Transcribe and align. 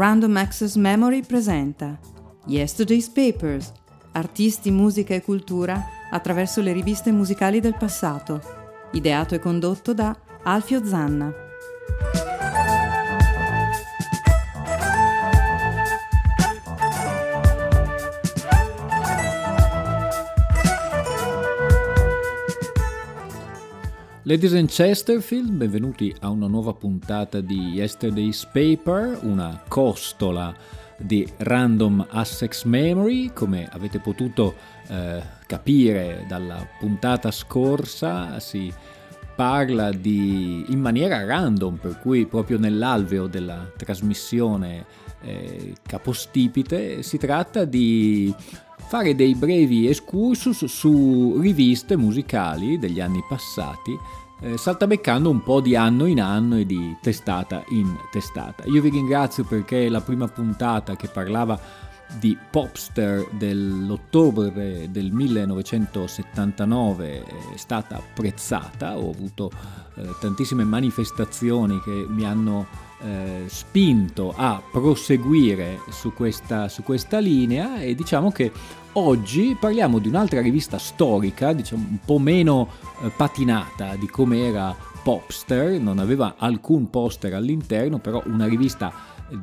Random 0.00 0.34
Access 0.38 0.76
Memory 0.76 1.26
presenta 1.26 1.98
Yesterday's 2.46 3.10
Papers, 3.10 3.70
artisti, 4.12 4.70
musica 4.70 5.12
e 5.12 5.20
cultura 5.20 5.78
attraverso 6.10 6.62
le 6.62 6.72
riviste 6.72 7.12
musicali 7.12 7.60
del 7.60 7.76
passato, 7.76 8.40
ideato 8.92 9.34
e 9.34 9.38
condotto 9.38 9.92
da 9.92 10.16
Alfio 10.44 10.82
Zanna. 10.86 11.49
Ladies 24.30 24.52
and 24.52 24.68
Chesterfield, 24.68 25.50
benvenuti 25.50 26.14
a 26.20 26.28
una 26.28 26.46
nuova 26.46 26.72
puntata 26.72 27.40
di 27.40 27.72
Yesterday's 27.72 28.46
Paper, 28.46 29.18
una 29.22 29.60
costola 29.66 30.54
di 30.96 31.28
Random 31.38 32.06
Assex 32.08 32.62
Memory, 32.62 33.32
come 33.32 33.68
avete 33.68 33.98
potuto 33.98 34.54
eh, 34.86 35.20
capire 35.48 36.26
dalla 36.28 36.64
puntata 36.78 37.32
scorsa 37.32 38.38
si 38.38 38.72
parla 39.34 39.90
di, 39.90 40.64
in 40.68 40.78
maniera 40.80 41.24
random, 41.24 41.78
per 41.78 41.98
cui 41.98 42.24
proprio 42.26 42.56
nell'alveo 42.56 43.26
della 43.26 43.68
trasmissione 43.76 44.84
eh, 45.22 45.74
capostipite 45.82 47.02
si 47.02 47.18
tratta 47.18 47.64
di 47.64 48.32
fare 48.90 49.14
dei 49.14 49.34
brevi 49.34 49.86
excursus 49.86 50.64
su 50.64 51.38
riviste 51.40 51.96
musicali 51.96 52.78
degli 52.78 53.00
anni 53.00 53.22
passati, 53.28 53.96
eh, 54.40 54.56
saltabeccando 54.56 55.28
un 55.28 55.42
po' 55.42 55.60
di 55.60 55.74
anno 55.76 56.06
in 56.06 56.20
anno 56.20 56.56
e 56.56 56.64
di 56.66 56.96
testata 57.00 57.64
in 57.68 57.96
testata. 58.10 58.64
Io 58.66 58.80
vi 58.80 58.90
ringrazio 58.90 59.44
perché 59.44 59.88
la 59.88 60.00
prima 60.00 60.26
puntata 60.28 60.96
che 60.96 61.08
parlava 61.08 61.88
di 62.18 62.36
Popster 62.50 63.28
dell'ottobre 63.32 64.88
del 64.90 65.12
1979 65.12 67.24
è 67.54 67.56
stata 67.56 67.96
apprezzata, 67.96 68.98
ho 68.98 69.10
avuto 69.10 69.50
eh, 69.94 70.08
tantissime 70.18 70.64
manifestazioni 70.64 71.80
che 71.80 72.04
mi 72.08 72.24
hanno 72.24 72.88
eh, 73.02 73.44
spinto 73.46 74.34
a 74.36 74.60
proseguire 74.70 75.80
su 75.90 76.12
questa, 76.12 76.68
su 76.68 76.82
questa 76.82 77.18
linea 77.18 77.80
e 77.80 77.94
diciamo 77.94 78.30
che 78.30 78.52
oggi 78.94 79.56
parliamo 79.58 79.98
di 79.98 80.08
un'altra 80.08 80.40
rivista 80.40 80.78
storica, 80.78 81.52
diciamo 81.52 81.86
un 81.88 81.98
po' 82.04 82.18
meno 82.18 82.68
eh, 83.02 83.10
patinata 83.14 83.96
di 83.96 84.06
come 84.06 84.46
era 84.46 84.74
Popster, 85.02 85.80
non 85.80 85.98
aveva 85.98 86.34
alcun 86.36 86.90
poster 86.90 87.34
all'interno, 87.34 87.98
però 87.98 88.22
una 88.26 88.46
rivista 88.46 88.92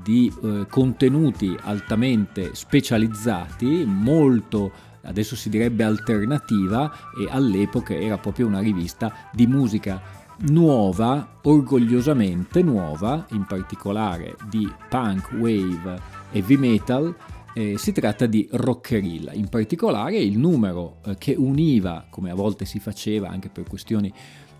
di 0.03 0.31
eh, 0.44 0.66
contenuti 0.70 1.56
altamente 1.62 2.53
specializzati, 2.53 3.86
molto 3.86 4.72
adesso 5.03 5.36
si 5.36 5.50
direbbe 5.50 5.84
alternativa 5.84 6.92
e 7.18 7.28
all'epoca 7.30 7.95
era 7.95 8.18
proprio 8.18 8.48
una 8.48 8.59
rivista 8.59 9.30
di 9.31 9.48
musica 9.48 10.02
nuova, 10.40 11.40
orgogliosamente 11.44 12.62
nuova, 12.62 13.25
in 13.31 13.45
particolare 13.45 14.36
di 14.50 14.70
punk, 14.90 15.31
wave 15.40 16.16
heavy 16.31 16.58
metal, 16.58 17.16
eh, 17.58 17.75
si 17.80 17.91
tratta 17.91 18.27
di 18.27 18.47
Rockerilla. 18.52 19.33
In 19.33 19.50
particolare 19.50 20.17
il 20.19 20.38
numero 20.38 20.97
eh, 21.03 21.16
che 21.18 21.34
univa, 21.35 22.06
come 22.07 22.29
a 22.29 22.35
volte 22.35 22.66
si 22.66 22.78
faceva 22.79 23.29
anche 23.29 23.50
per 23.50 23.63
questioni 23.68 24.13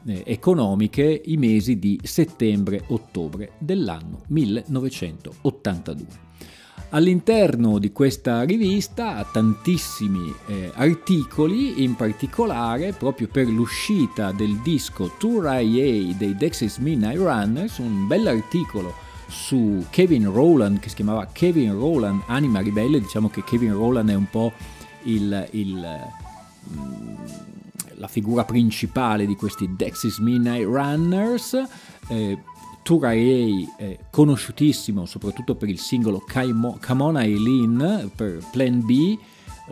eh, 0.08 0.24
economiche, 0.26 1.22
i 1.26 1.38
mesi 1.38 1.78
di 1.78 2.00
settembre-ottobre 2.02 3.52
dell'anno 3.60 4.24
1982. 4.30 6.26
All'interno 6.90 7.78
di 7.78 7.92
questa 7.92 8.42
rivista 8.44 9.24
tantissimi 9.32 10.34
eh, 10.48 10.72
articoli, 10.74 11.84
in 11.84 11.96
particolare 11.96 12.94
proprio 12.94 13.28
per 13.28 13.46
l'uscita 13.46 14.32
del 14.32 14.60
disco 14.62 15.12
Tour 15.20 15.46
IA 15.62 16.16
dei 16.16 16.36
Dexys 16.36 16.78
Midnight 16.78 17.18
Runners, 17.18 17.78
un 17.78 18.08
bell'articolo 18.08 19.06
su 19.28 19.86
Kevin 19.90 20.32
Rowland 20.32 20.80
che 20.80 20.90
si 20.90 20.96
chiamava 20.96 21.28
Kevin 21.32 21.74
Rowland 21.74 22.24
Anima 22.28 22.60
Ribelle, 22.60 23.00
diciamo 23.00 23.30
che 23.30 23.44
Kevin 23.44 23.74
Rowland 23.74 24.10
è 24.10 24.16
un 24.16 24.30
po' 24.30 24.52
il, 25.04 25.48
il, 25.52 26.00
mm, 26.74 27.16
la 27.96 28.08
figura 28.08 28.46
principale 28.46 29.26
di 29.26 29.36
questi 29.36 29.74
Dexys 29.76 30.18
Midnight 30.20 30.66
Runners. 30.66 31.62
Eh, 32.08 32.38
Turaei, 32.88 33.68
eh, 33.78 34.00
conosciutissimo 34.10 35.06
soprattutto 35.06 35.56
per 35.56 35.68
il 35.68 35.78
singolo 35.78 36.24
Come 36.26 37.04
On 37.04 37.18
Eileen 37.18 38.10
per 38.16 38.42
Plan 38.50 38.86
B, 38.86 39.18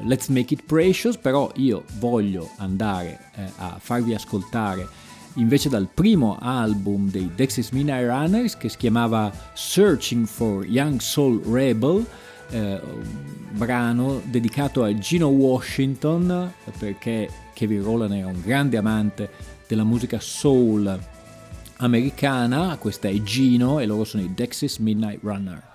Let's 0.04 0.28
Make 0.28 0.56
It 0.56 0.64
Precious, 0.66 1.16
però 1.16 1.50
io 1.56 1.86
voglio 1.98 2.50
andare 2.58 3.32
eh, 3.36 3.52
a 3.56 3.78
farvi 3.80 4.14
ascoltare 4.14 4.86
invece 5.36 5.70
dal 5.70 5.88
primo 5.94 6.38
album 6.40 7.10
dei 7.10 7.32
Dexys 7.34 7.72
Midnight 7.72 8.08
Runners 8.08 8.58
che 8.58 8.70
si 8.70 8.78
chiamava 8.78 9.32
Searching 9.54 10.26
for 10.26 10.66
Young 10.66 11.00
Soul 11.00 11.42
Rebel, 11.44 12.06
eh, 12.50 12.80
brano 13.52 14.22
dedicato 14.26 14.84
a 14.84 14.94
Gino 14.98 15.28
Washington 15.28 16.52
perché 16.78 17.30
Kevin 17.54 17.84
Rowland 17.84 18.14
era 18.14 18.28
un 18.28 18.42
grande 18.42 18.78
amante 18.78 19.30
della 19.68 19.84
musica 19.84 20.20
soul 20.20 21.00
americana, 21.78 22.78
questa 22.80 23.08
è 23.08 23.22
Gino 23.22 23.80
e 23.80 23.86
loro 23.86 24.04
sono 24.04 24.24
i 24.24 24.34
Dexys 24.34 24.78
Midnight 24.78 25.20
Runner. 25.24 25.75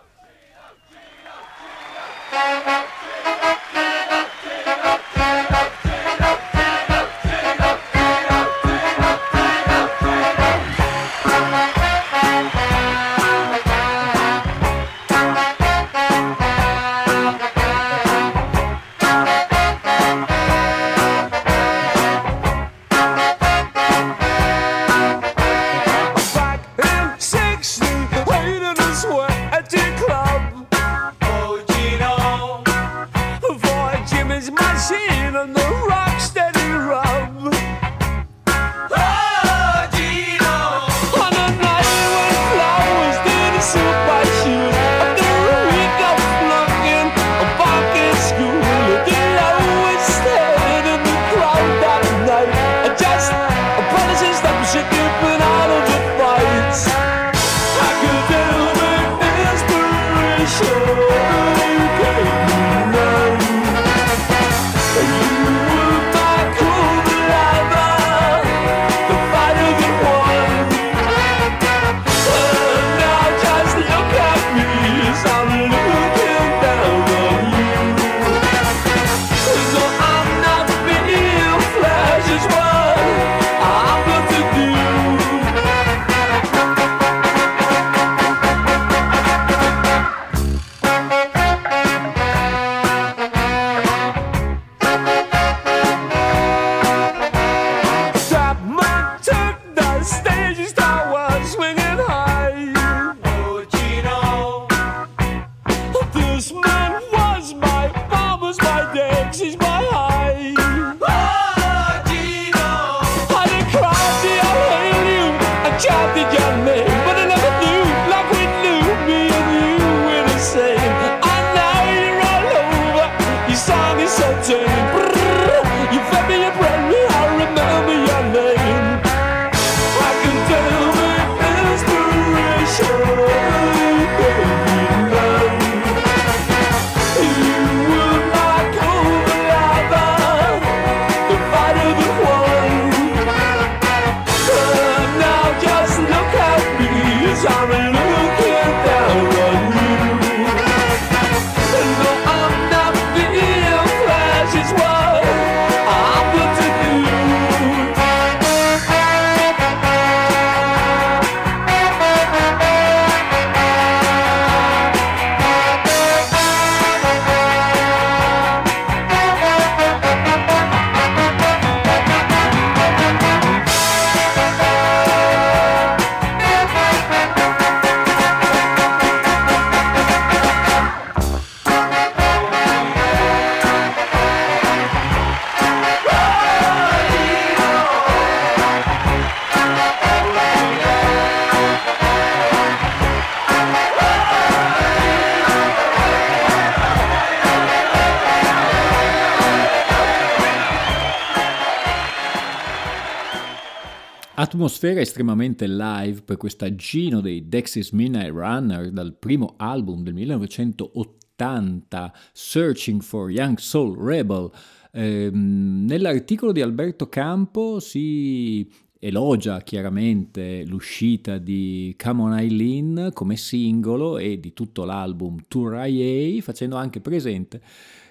Atmosfera 204.61 205.01
estremamente 205.01 205.67
live 205.67 206.21
per 206.21 206.37
questa 206.37 206.75
Gino 206.75 207.23
dei 207.23 207.49
Dexys 207.49 207.93
Midnight 207.93 208.31
Runner 208.31 208.91
dal 208.91 209.17
primo 209.19 209.55
album 209.57 210.03
del 210.03 210.13
1980, 210.13 212.13
Searching 212.35 213.01
for 213.01 213.31
Young 213.31 213.57
Soul 213.57 213.97
Rebel. 213.97 214.51
Eh, 214.93 215.31
nell'articolo 215.33 216.53
di 216.53 216.61
Alberto 216.61 217.09
Campo 217.09 217.81
si 217.81 218.71
elogia 218.99 219.63
chiaramente 219.63 220.67
l'uscita 220.67 221.39
di 221.39 221.97
Come 221.97 222.21
On 222.21 222.35
Eileen 222.35 223.13
come 223.15 223.39
singolo 223.39 224.19
e 224.19 224.41
di 224.41 224.53
tutto 224.53 224.85
l'album 224.85 225.39
Tour 225.49 225.87
IA, 225.87 226.43
facendo 226.43 226.77
anche 226.77 227.01
presente 227.01 227.63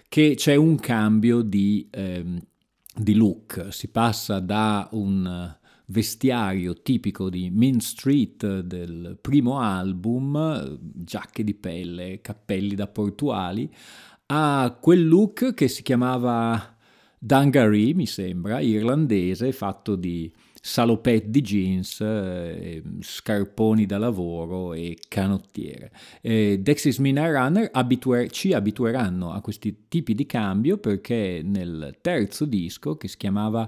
che 0.07 0.33
c'è 0.35 0.55
un 0.55 0.79
cambio 0.79 1.43
di, 1.43 1.87
ehm, 1.91 2.41
di 2.95 3.13
look, 3.13 3.67
si 3.69 3.89
passa 3.89 4.39
da 4.39 4.89
un 4.93 5.57
vestiario 5.89 6.81
tipico 6.81 7.29
di 7.29 7.49
Main 7.49 7.79
Street 7.79 8.61
del 8.61 9.17
primo 9.19 9.59
album, 9.59 10.77
giacche 10.81 11.43
di 11.43 11.53
pelle, 11.53 12.21
cappelli 12.21 12.75
da 12.75 12.87
portuali, 12.87 13.69
a 14.27 14.77
quel 14.79 15.07
look 15.07 15.53
che 15.53 15.67
si 15.67 15.81
chiamava 15.81 16.75
Dungaree, 17.17 17.93
mi 17.93 18.05
sembra, 18.05 18.59
irlandese, 18.59 19.51
fatto 19.51 19.95
di 19.95 20.31
salopette 20.61 21.29
di 21.29 21.41
jeans, 21.41 22.01
eh, 22.01 22.83
scarponi 22.99 23.85
da 23.85 23.97
lavoro 23.97 24.73
e 24.73 24.97
canottiere. 25.07 25.91
Eh, 26.21 26.59
Dexys 26.61 26.99
Mina 26.99 27.29
Runner 27.31 27.69
abituer- 27.71 28.29
ci 28.29 28.53
abitueranno 28.53 29.31
a 29.31 29.41
questi 29.41 29.85
tipi 29.87 30.13
di 30.13 30.25
cambio 30.25 30.77
perché 30.77 31.41
nel 31.43 31.97
terzo 32.01 32.45
disco, 32.45 32.95
che 32.95 33.07
si 33.07 33.17
chiamava 33.17 33.67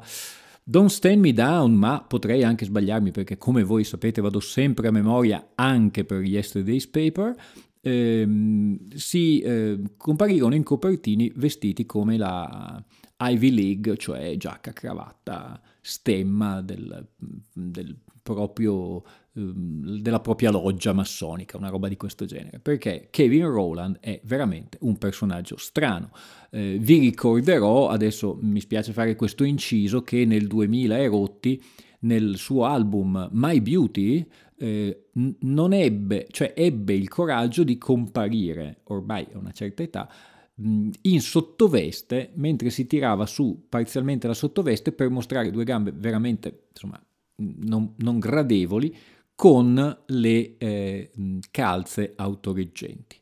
Don't 0.71 0.87
Stand 0.87 1.19
Me 1.19 1.33
Down, 1.33 1.73
ma 1.73 2.01
potrei 2.01 2.45
anche 2.45 2.63
sbagliarmi 2.63 3.11
perché 3.11 3.37
come 3.37 3.61
voi 3.61 3.83
sapete 3.83 4.21
vado 4.21 4.39
sempre 4.39 4.87
a 4.87 4.91
memoria 4.91 5.49
anche 5.55 6.05
per 6.05 6.21
Yesterday's 6.23 6.87
Paper, 6.87 7.35
ehm, 7.81 8.87
si 8.93 9.41
eh, 9.41 9.81
comparirono 9.97 10.55
in 10.55 10.63
copertini 10.63 11.29
vestiti 11.35 11.85
come 11.85 12.15
la 12.15 12.81
Ivy 13.19 13.51
League, 13.51 13.97
cioè 13.97 14.37
giacca, 14.37 14.71
cravatta, 14.71 15.61
stemma 15.81 16.61
del, 16.61 17.05
del 17.53 17.97
proprio, 18.23 19.03
della 19.33 20.19
propria 20.19 20.51
loggia 20.51 20.91
massonica, 20.91 21.57
una 21.57 21.69
roba 21.69 21.87
di 21.87 21.95
questo 21.95 22.25
genere, 22.25 22.59
perché 22.59 23.07
Kevin 23.09 23.47
Rowland 23.47 23.99
è 24.01 24.19
veramente 24.25 24.77
un 24.81 24.97
personaggio 24.97 25.55
strano. 25.57 26.11
Eh, 26.49 26.77
vi 26.79 26.99
ricorderò, 26.99 27.87
adesso 27.87 28.37
mi 28.41 28.59
spiace 28.59 28.91
fare 28.91 29.15
questo 29.15 29.45
inciso, 29.45 30.01
che 30.01 30.25
nel 30.25 30.47
2000 30.47 30.97
e 30.97 31.59
nel 31.99 32.35
suo 32.35 32.65
album 32.65 33.29
My 33.31 33.61
Beauty 33.61 34.27
eh, 34.57 35.05
non 35.13 35.71
ebbe, 35.73 36.27
cioè 36.29 36.53
ebbe 36.55 36.93
il 36.93 37.07
coraggio 37.07 37.63
di 37.63 37.77
comparire, 37.77 38.81
ormai 38.85 39.25
a 39.33 39.37
una 39.37 39.51
certa 39.51 39.81
età, 39.81 40.09
in 40.55 41.21
sottoveste 41.21 42.31
mentre 42.35 42.69
si 42.69 42.85
tirava 42.85 43.25
su 43.25 43.65
parzialmente 43.67 44.27
la 44.27 44.33
sottoveste 44.33 44.91
per 44.91 45.09
mostrare 45.09 45.49
due 45.49 45.63
gambe 45.63 45.91
veramente 45.91 46.65
insomma, 46.71 47.01
non, 47.37 47.93
non 47.97 48.19
gradevoli 48.19 48.95
con 49.41 49.97
le 50.05 50.57
eh, 50.59 51.09
calze 51.49 52.13
autoreggenti. 52.15 53.17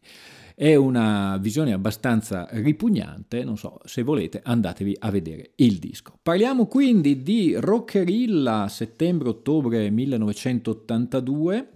È 0.53 0.75
una 0.75 1.38
visione 1.38 1.72
abbastanza 1.72 2.46
ripugnante, 2.51 3.46
non 3.46 3.55
so, 3.55 3.79
se 3.86 4.03
volete 4.03 4.41
andatevi 4.43 4.98
a 5.00 5.12
vedere 5.12 5.51
il 5.55 5.79
disco. 5.79 6.20
Parliamo 6.22 6.65
quindi 6.65 7.24
di 7.24 7.55
Rockerilla 7.55 8.67
settembre-ottobre 8.67 9.89
1982, 9.89 11.70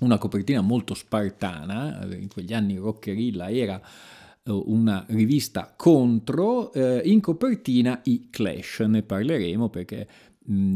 una 0.00 0.18
copertina 0.18 0.62
molto 0.62 0.94
spartana, 0.94 2.04
in 2.10 2.26
quegli 2.26 2.54
anni 2.54 2.74
Rockerilla 2.78 3.50
era 3.50 3.80
eh, 3.80 4.50
una 4.50 5.04
rivista 5.10 5.72
contro, 5.76 6.72
eh, 6.72 7.02
in 7.04 7.20
copertina 7.20 8.00
i 8.06 8.30
Clash, 8.30 8.80
ne 8.80 9.04
parleremo 9.04 9.68
perché 9.68 10.08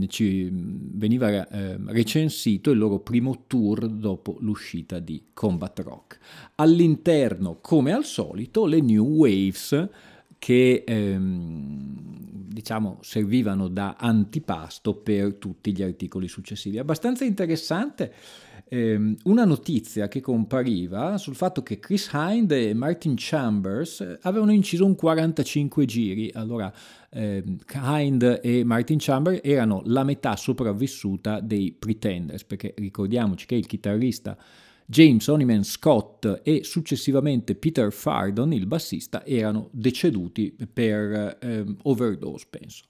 ci 0.09 0.49
veniva 0.53 1.49
eh, 1.49 1.77
recensito 1.87 2.71
il 2.71 2.79
loro 2.79 2.99
primo 3.01 3.45
tour 3.47 3.89
dopo 3.89 4.37
l'uscita 4.41 4.99
di 4.99 5.27
Combat 5.33 5.79
Rock. 5.81 6.19
All'interno, 6.57 7.59
come 7.61 7.93
al 7.93 8.05
solito, 8.05 8.67
le 8.67 8.81
New 8.81 9.05
Waves 9.05 9.89
che 10.41 10.85
ehm, 10.87 12.49
diciamo 12.51 12.99
servivano 13.03 13.69
da 13.69 13.97
antipasto 13.99 14.95
per 14.95 15.35
tutti 15.35 15.71
gli 15.71 15.83
articoli 15.83 16.29
successivi. 16.29 16.79
Abbastanza 16.79 17.25
interessante 17.25 18.13
ehm, 18.69 19.17
una 19.25 19.45
notizia 19.45 20.09
che 20.09 20.23
compariva 20.23 21.19
sul 21.19 21.35
fatto 21.35 21.63
che 21.63 21.79
Chris 21.79 22.11
Hind 22.15 22.51
e 22.53 22.73
Martin 22.73 23.15
Chambers 23.19 24.19
avevano 24.23 24.53
inciso 24.53 24.87
un 24.87 24.95
45 24.95 25.85
giri. 25.85 26.31
Allora, 26.33 26.73
ehm, 27.11 27.59
Hind 27.75 28.41
e 28.43 28.65
Martin 28.65 28.97
Chambers 28.99 29.41
erano 29.43 29.83
la 29.85 30.05
metà 30.05 30.37
sopravvissuta 30.37 31.41
dei 31.41 31.71
Pretenders, 31.79 32.45
perché 32.45 32.73
ricordiamoci 32.79 33.45
che 33.45 33.57
il 33.57 33.67
chitarrista 33.67 34.39
James 34.91 35.27
Oniman 35.29 35.63
Scott 35.63 36.41
e 36.43 36.65
successivamente 36.65 37.55
Peter 37.55 37.93
Fardon, 37.93 38.53
il 38.53 38.67
bassista, 38.67 39.25
erano 39.25 39.69
deceduti 39.71 40.53
per 40.73 41.39
ehm, 41.41 41.77
overdose, 41.83 42.47
penso. 42.51 42.87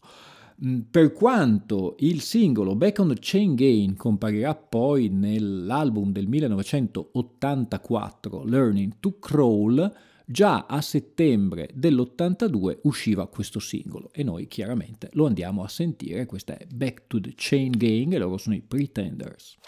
Mm, 0.64 0.78
per 0.90 1.12
quanto 1.12 1.96
il 1.98 2.22
singolo 2.22 2.74
Back 2.74 3.00
on 3.00 3.08
the 3.08 3.18
Chain 3.20 3.54
Gain 3.54 3.96
comparirà 3.96 4.54
poi 4.54 5.10
nell'album 5.10 6.10
del 6.10 6.26
1984 6.26 8.44
Learning 8.44 8.94
to 8.98 9.18
Crawl, 9.18 9.94
già 10.24 10.64
a 10.66 10.80
settembre 10.80 11.68
dell'82 11.74 12.78
usciva 12.84 13.26
questo 13.26 13.58
singolo 13.58 14.08
e 14.14 14.22
noi 14.22 14.48
chiaramente 14.48 15.10
lo 15.12 15.26
andiamo 15.26 15.62
a 15.62 15.68
sentire. 15.68 16.24
Questa 16.24 16.56
è 16.56 16.64
Back 16.64 17.08
to 17.08 17.20
the 17.20 17.34
Chain 17.36 17.72
Gang 17.72 18.14
e 18.14 18.18
loro 18.18 18.38
sono 18.38 18.54
i 18.54 18.62
Pretenders. 18.66 19.58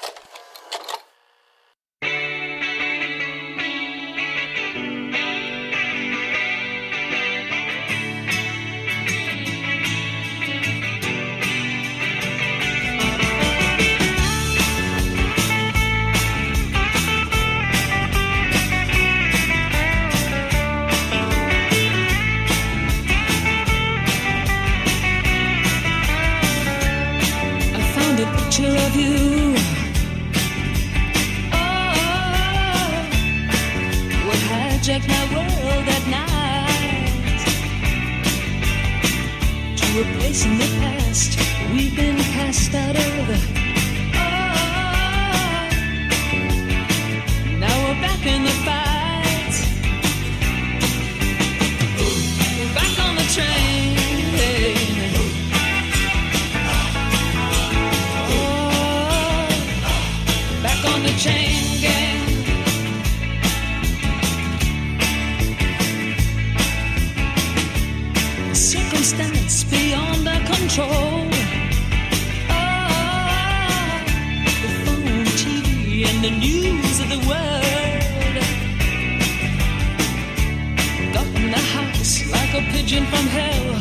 raging 82.93 83.07
from 83.07 83.27
hell. 83.27 83.75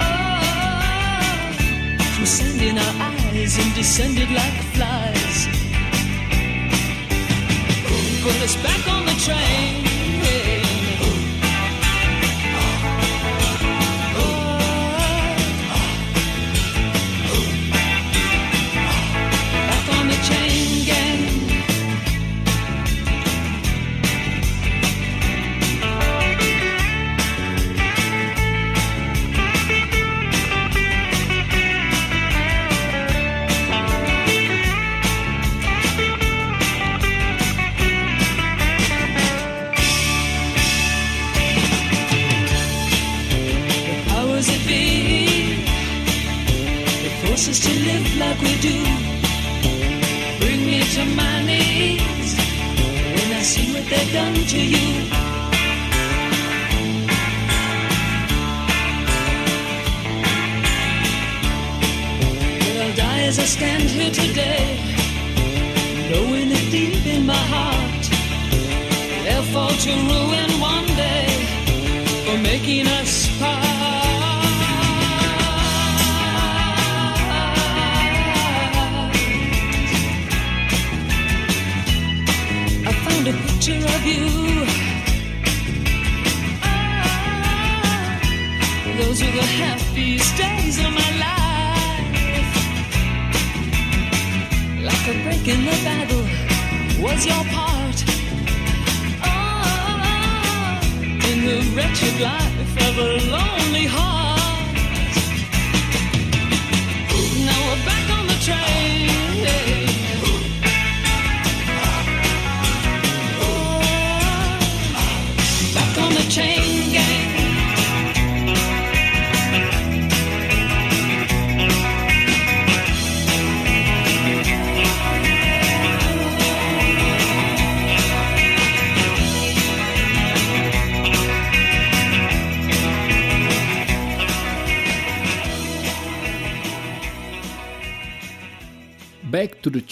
Oh, 0.00 0.42
from 2.14 2.26
sand 2.26 2.62
in 2.62 2.78
our 2.78 2.94
eyes 3.10 3.58
and 3.58 3.74
descended 3.74 4.30
like 4.30 4.62
flies. 4.74 5.48
Put 8.22 8.42
us 8.42 8.56
back 8.62 8.88
on 8.88 9.04
the 9.06 9.14
train. 9.20 9.93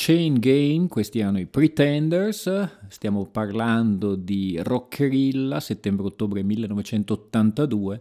Chain 0.04 0.40
Game, 0.40 0.88
questi 0.88 1.20
erano 1.20 1.38
i 1.38 1.46
Pretenders, 1.46 2.50
stiamo 2.88 3.24
parlando 3.26 4.16
di 4.16 4.58
Rockerilla, 4.60 5.60
settembre-ottobre 5.60 6.42
1982, 6.42 8.00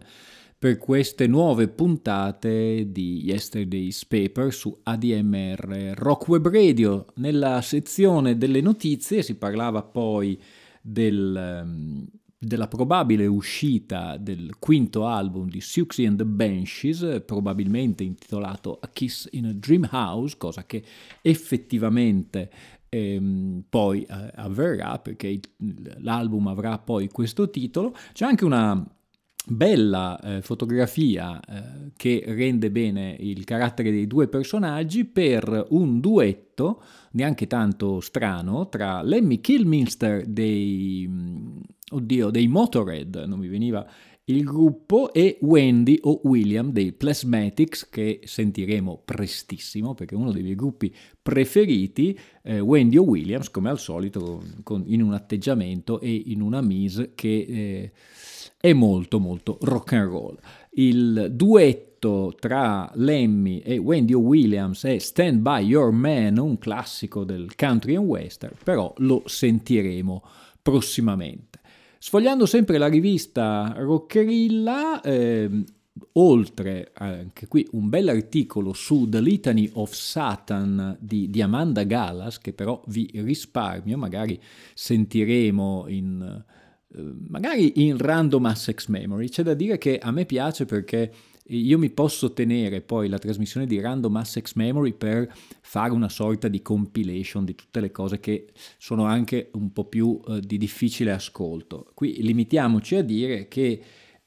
per 0.58 0.78
queste 0.78 1.28
nuove 1.28 1.68
puntate 1.68 2.90
di 2.90 3.22
Yesterday's 3.22 4.04
Paper 4.04 4.52
su 4.52 4.76
ADMR 4.82 5.92
Rock 5.94 6.26
Web 6.26 6.48
Radio. 6.48 7.06
Nella 7.18 7.60
sezione 7.60 8.36
delle 8.36 8.60
notizie 8.60 9.22
si 9.22 9.36
parlava 9.36 9.84
poi 9.84 10.36
del, 10.80 11.36
ehm, 11.36 12.06
della 12.44 12.66
probabile 12.66 13.26
uscita 13.26 14.16
del 14.16 14.56
quinto 14.58 15.06
album 15.06 15.48
di 15.48 15.60
Siouxsie 15.60 16.08
and 16.08 16.18
the 16.18 16.24
Banshees, 16.24 17.22
probabilmente 17.24 18.02
intitolato 18.02 18.78
A 18.80 18.88
Kiss 18.88 19.28
in 19.30 19.46
a 19.46 19.52
Dream 19.52 19.88
House, 19.92 20.36
cosa 20.36 20.66
che 20.66 20.82
effettivamente 21.22 22.50
ehm, 22.88 23.62
poi 23.68 24.02
eh, 24.02 24.30
avverrà 24.34 24.98
perché 24.98 25.38
l'album 25.98 26.48
avrà 26.48 26.78
poi 26.78 27.08
questo 27.08 27.48
titolo. 27.48 27.94
C'è 28.12 28.24
anche 28.24 28.44
una 28.44 28.84
bella 29.46 30.18
eh, 30.20 30.42
fotografia 30.42 31.40
eh, 31.40 31.92
che 31.96 32.24
rende 32.26 32.72
bene 32.72 33.16
il 33.20 33.44
carattere 33.44 33.92
dei 33.92 34.08
due 34.08 34.26
personaggi 34.26 35.04
per 35.04 35.66
un 35.70 36.00
duetto 36.00 36.82
neanche 37.12 37.46
tanto 37.46 38.00
strano 38.00 38.68
tra 38.68 39.02
Lemmy 39.02 39.40
Kilminster 39.40 40.26
dei 40.26 41.06
mm, 41.08 41.58
oddio 41.92 42.30
dei 42.30 42.48
Motorhead 42.48 43.24
non 43.26 43.38
mi 43.38 43.48
veniva 43.48 43.86
il 44.26 44.44
gruppo 44.44 45.12
e 45.12 45.38
Wendy 45.40 45.98
o 46.02 46.20
William 46.24 46.70
dei 46.70 46.92
Plasmatics 46.92 47.88
che 47.88 48.20
sentiremo 48.22 49.02
prestissimo 49.04 49.94
perché 49.94 50.14
è 50.14 50.18
uno 50.18 50.30
dei 50.30 50.42
miei 50.42 50.54
gruppi 50.54 50.94
preferiti 51.20 52.16
eh, 52.42 52.60
Wendy 52.60 52.98
o 52.98 53.02
Williams 53.02 53.50
come 53.50 53.68
al 53.68 53.80
solito 53.80 54.42
con- 54.62 54.84
in 54.86 55.02
un 55.02 55.12
atteggiamento 55.12 55.98
e 56.00 56.22
in 56.26 56.40
una 56.40 56.60
mise 56.60 57.12
che 57.14 57.46
eh, 57.48 57.92
è 58.62 58.72
molto 58.72 59.18
molto 59.18 59.58
rock 59.62 59.92
and 59.94 60.08
roll. 60.08 60.38
Il 60.74 61.30
duetto 61.32 62.32
tra 62.38 62.88
Lemmy 62.94 63.58
e 63.58 63.76
Wendy. 63.78 64.12
Williams 64.12 64.84
è 64.84 64.98
Stand 64.98 65.40
By 65.40 65.64
Your 65.64 65.90
Man, 65.90 66.38
un 66.38 66.58
classico 66.58 67.24
del 67.24 67.56
country 67.56 67.96
and 67.96 68.06
western, 68.06 68.54
però 68.62 68.94
lo 68.98 69.22
sentiremo 69.26 70.22
prossimamente. 70.62 71.58
Sfogliando 72.04 72.46
sempre 72.46 72.78
la 72.78 72.88
rivista 72.88 73.74
Rockerilla, 73.76 75.00
ehm, 75.02 75.64
oltre 76.14 76.90
anche 76.94 77.46
qui 77.46 77.64
un 77.74 77.88
bel 77.88 78.08
articolo 78.08 78.72
su 78.72 79.08
The 79.08 79.20
Litany 79.20 79.70
of 79.74 79.92
Satan 79.92 80.96
di, 80.98 81.30
di 81.30 81.40
Amanda 81.40 81.84
Gallas, 81.84 82.38
che 82.38 82.52
però 82.52 82.82
vi 82.88 83.08
risparmio, 83.14 83.96
magari 83.96 84.36
sentiremo 84.74 85.84
in 85.86 86.44
eh, 86.94 87.12
magari 87.28 87.84
in 87.86 87.96
random 87.96 88.46
access 88.46 88.88
memory. 88.88 89.28
C'è 89.28 89.44
da 89.44 89.54
dire 89.54 89.78
che 89.78 89.98
a 89.98 90.10
me 90.10 90.26
piace 90.26 90.64
perché 90.64 91.12
io 91.46 91.78
mi 91.78 91.90
posso 91.90 92.32
tenere 92.32 92.80
poi 92.80 93.08
la 93.08 93.18
trasmissione 93.18 93.66
di 93.66 93.80
random 93.80 94.16
access 94.16 94.54
memory 94.54 94.92
per 94.92 95.32
fare 95.60 95.92
una 95.92 96.08
sorta 96.08 96.48
di 96.48 96.62
compilation 96.62 97.44
di 97.44 97.54
tutte 97.54 97.80
le 97.80 97.90
cose 97.90 98.20
che 98.20 98.52
sono 98.78 99.04
anche 99.04 99.50
un 99.54 99.72
po' 99.72 99.84
più 99.84 100.20
eh, 100.28 100.40
di 100.40 100.58
difficile 100.58 101.12
ascolto. 101.12 101.90
Qui 101.94 102.22
limitiamoci 102.22 102.96
a 102.96 103.02
dire 103.02 103.48
che 103.48 103.82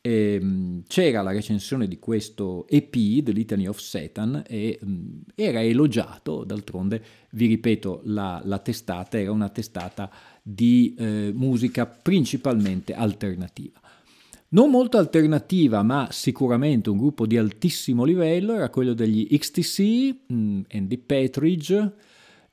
ehm, 0.06 0.84
c'era 0.88 1.22
la 1.22 1.32
recensione 1.32 1.88
di 1.88 1.98
questo 1.98 2.68
EP, 2.68 3.24
The 3.24 3.32
Litany 3.32 3.66
of 3.66 3.80
Satan, 3.80 4.44
e 4.48 4.78
mh, 4.80 5.22
era 5.34 5.64
elogiato, 5.64 6.44
d'altronde 6.44 7.04
vi 7.32 7.48
ripeto, 7.48 8.02
la, 8.06 8.40
la 8.44 8.60
testata 8.60 9.20
era 9.20 9.32
una 9.32 9.50
testata 9.50 10.12
di 10.42 10.96
eh, 10.98 11.32
musica 11.34 11.88
principalmente 11.88 12.94
alternativa. 12.94 13.80
Non 14.48 14.70
molto 14.70 14.98
alternativa, 14.98 15.82
ma 15.82 16.08
sicuramente 16.12 16.92
un 16.92 16.98
gruppo 16.98 17.25
di 17.25 17.36
altissimo 17.36 18.04
livello 18.04 18.54
era 18.54 18.70
quello 18.70 18.94
degli 18.94 19.28
XTC, 19.28 20.32
mh, 20.32 20.62
Andy 20.72 20.98
Petridge 20.98 21.94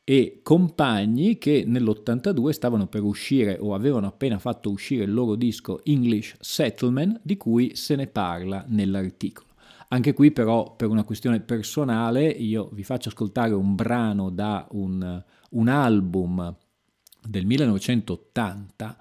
e 0.02 0.40
compagni 0.42 1.36
che 1.36 1.64
nell'82 1.66 2.48
stavano 2.48 2.86
per 2.86 3.02
uscire 3.02 3.58
o 3.60 3.74
avevano 3.74 4.06
appena 4.06 4.38
fatto 4.38 4.70
uscire 4.70 5.04
il 5.04 5.12
loro 5.12 5.34
disco 5.36 5.84
English 5.84 6.36
Settlement, 6.40 7.20
di 7.22 7.36
cui 7.36 7.76
se 7.76 7.94
ne 7.94 8.06
parla 8.06 8.64
nell'articolo. 8.68 9.48
Anche 9.88 10.14
qui 10.14 10.32
però 10.32 10.74
per 10.74 10.88
una 10.88 11.04
questione 11.04 11.40
personale 11.40 12.26
io 12.26 12.70
vi 12.72 12.82
faccio 12.82 13.10
ascoltare 13.10 13.52
un 13.52 13.74
brano 13.74 14.30
da 14.30 14.66
un, 14.70 15.22
un 15.50 15.68
album 15.68 16.56
del 17.28 17.44
1980 17.44 18.96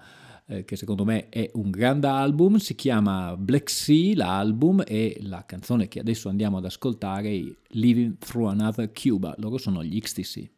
eh, 0.52 0.64
che 0.64 0.76
secondo 0.76 1.04
me 1.04 1.28
è 1.28 1.50
un 1.54 1.70
grande 1.70 2.06
album, 2.06 2.56
si 2.56 2.74
chiama 2.74 3.36
Black 3.36 3.70
Sea 3.70 4.14
l'album 4.14 4.82
e 4.86 5.16
la 5.20 5.44
canzone 5.46 5.88
che 5.88 6.00
adesso 6.00 6.28
andiamo 6.28 6.58
ad 6.58 6.64
ascoltare 6.64 7.30
è 7.30 7.42
Living 7.68 8.18
Through 8.18 8.50
Another 8.50 8.90
Cuba, 8.92 9.34
loro 9.38 9.56
sono 9.58 9.82
gli 9.82 9.98
XTC. 9.98 10.50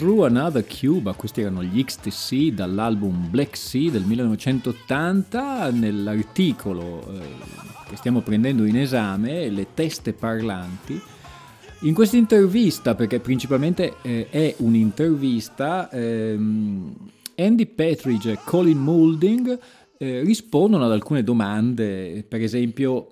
Through 0.00 0.24
Another 0.24 0.64
Cuba, 0.66 1.12
questi 1.12 1.42
erano 1.42 1.62
gli 1.62 1.84
XTC 1.84 2.54
dall'album 2.54 3.28
Black 3.28 3.54
Sea 3.54 3.90
del 3.90 4.04
1980, 4.04 5.70
nell'articolo 5.72 7.06
eh, 7.12 7.20
che 7.86 7.96
stiamo 7.96 8.22
prendendo 8.22 8.64
in 8.64 8.78
esame, 8.78 9.50
le 9.50 9.74
teste 9.74 10.14
parlanti. 10.14 10.98
In 11.80 11.92
questa 11.92 12.16
intervista, 12.16 12.94
perché 12.94 13.20
principalmente 13.20 13.96
eh, 14.00 14.30
è 14.30 14.54
un'intervista, 14.60 15.90
ehm, 15.90 16.94
Andy 17.36 17.66
Petridge 17.66 18.32
e 18.32 18.38
Colin 18.42 18.78
Moulding 18.78 19.58
eh, 19.98 20.22
rispondono 20.22 20.86
ad 20.86 20.92
alcune 20.92 21.22
domande, 21.22 22.24
per 22.26 22.40
esempio 22.40 23.08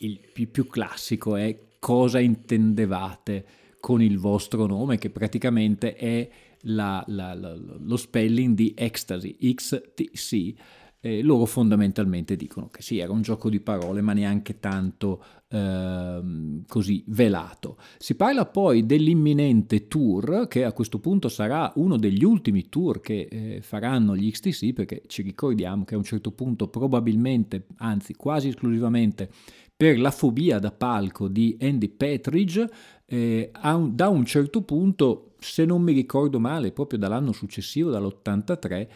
il 0.00 0.20
più 0.50 0.66
classico 0.66 1.34
è 1.34 1.58
cosa 1.78 2.18
intendevate 2.18 3.44
con 3.86 4.02
il 4.02 4.18
vostro 4.18 4.66
nome, 4.66 4.98
che 4.98 5.10
praticamente 5.10 5.94
è 5.94 6.28
la, 6.62 7.04
la, 7.06 7.34
la, 7.34 7.54
lo 7.54 7.96
spelling 7.96 8.56
di 8.56 8.74
ecstasy, 8.76 9.36
XTC. 9.38 10.54
Eh, 10.98 11.22
loro 11.22 11.44
fondamentalmente 11.44 12.34
dicono 12.34 12.68
che 12.68 12.82
sì, 12.82 12.98
era 12.98 13.12
un 13.12 13.22
gioco 13.22 13.48
di 13.48 13.60
parole, 13.60 14.00
ma 14.00 14.12
neanche 14.12 14.58
tanto 14.58 15.22
eh, 15.46 16.20
così 16.66 17.04
velato. 17.06 17.78
Si 17.96 18.16
parla 18.16 18.44
poi 18.46 18.84
dell'imminente 18.84 19.86
tour, 19.86 20.48
che 20.48 20.64
a 20.64 20.72
questo 20.72 20.98
punto 20.98 21.28
sarà 21.28 21.70
uno 21.76 21.96
degli 21.96 22.24
ultimi 22.24 22.68
tour 22.68 23.00
che 23.00 23.28
eh, 23.30 23.60
faranno 23.62 24.16
gli 24.16 24.28
XTC, 24.32 24.72
perché 24.72 25.02
ci 25.06 25.22
ricordiamo 25.22 25.84
che 25.84 25.94
a 25.94 25.98
un 25.98 26.02
certo 26.02 26.32
punto 26.32 26.66
probabilmente, 26.66 27.66
anzi 27.76 28.14
quasi 28.14 28.48
esclusivamente, 28.48 29.30
per 29.76 29.98
la 30.00 30.10
fobia 30.10 30.58
da 30.58 30.72
palco 30.72 31.28
di 31.28 31.54
Andy 31.60 31.88
Petridge, 31.88 32.66
eh, 33.06 33.50
un, 33.62 33.94
da 33.94 34.08
un 34.08 34.24
certo 34.24 34.62
punto, 34.62 35.34
se 35.38 35.64
non 35.64 35.82
mi 35.82 35.92
ricordo 35.92 36.40
male, 36.40 36.72
proprio 36.72 36.98
dall'anno 36.98 37.32
successivo, 37.32 37.90
dall'83, 37.90 38.88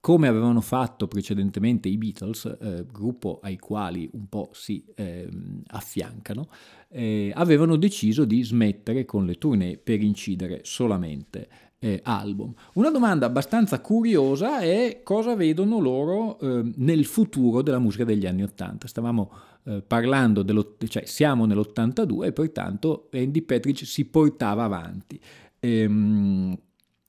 come 0.00 0.28
avevano 0.28 0.60
fatto 0.60 1.08
precedentemente 1.08 1.88
i 1.88 1.96
Beatles, 1.96 2.44
eh, 2.60 2.84
gruppo 2.92 3.40
ai 3.42 3.56
quali 3.56 4.06
un 4.12 4.28
po' 4.28 4.50
si 4.52 4.84
eh, 4.94 5.26
affiancano, 5.68 6.48
eh, 6.90 7.32
avevano 7.34 7.76
deciso 7.76 8.26
di 8.26 8.42
smettere 8.42 9.06
con 9.06 9.24
le 9.24 9.36
tournée 9.36 9.78
per 9.78 10.02
incidere 10.02 10.60
solamente 10.62 11.48
eh, 11.84 12.00
album. 12.02 12.54
Una 12.74 12.88
domanda 12.88 13.26
abbastanza 13.26 13.78
curiosa 13.80 14.60
è 14.60 15.02
cosa 15.02 15.36
vedono 15.36 15.78
loro 15.78 16.38
eh, 16.40 16.72
nel 16.76 17.04
futuro 17.04 17.60
della 17.60 17.78
musica 17.78 18.04
degli 18.04 18.24
anni 18.26 18.42
Ottanta. 18.42 18.88
Stavamo 18.88 19.30
eh, 19.64 19.82
parlando, 19.86 20.42
dello, 20.42 20.76
cioè 20.88 21.04
siamo 21.04 21.44
nell'82 21.44 22.24
e 22.24 22.32
pertanto 22.32 23.10
Andy 23.12 23.42
Petridge 23.42 23.84
si 23.84 24.06
portava 24.06 24.64
avanti. 24.64 25.20
Ehm, 25.60 26.56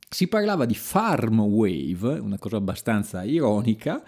si 0.09 0.27
parlava 0.27 0.65
di 0.65 0.75
farm 0.75 1.39
wave, 1.39 2.19
una 2.19 2.37
cosa 2.37 2.57
abbastanza 2.57 3.23
ironica, 3.23 4.03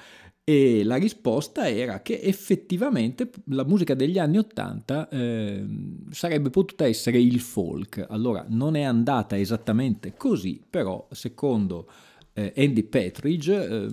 e 0.50 0.86
la 0.86 0.96
risposta 0.96 1.68
era 1.68 2.02
che 2.02 2.22
effettivamente 2.22 3.30
la 3.48 3.66
musica 3.66 3.96
degli 3.96 4.18
anni 4.18 4.38
Ottanta 4.38 5.10
eh, 5.10 5.66
sarebbe 6.12 6.50
potuta 6.50 6.86
essere 6.86 7.20
il 7.20 7.42
folk. 7.42 8.06
Allora 8.08 8.46
non 8.48 8.78
è 8.78 8.84
andata 8.84 9.38
esattamente 9.38 10.14
così, 10.16 10.64
però 10.70 11.06
secondo 11.12 11.90
eh, 12.32 12.54
Andy 12.56 12.84
Petridge 12.84 13.54
eh, 13.54 13.88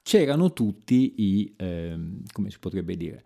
c'erano 0.00 0.52
tutti 0.52 1.14
i, 1.16 1.52
ehm, 1.56 2.22
come 2.32 2.50
si 2.50 2.58
potrebbe 2.60 2.96
dire, 2.96 3.24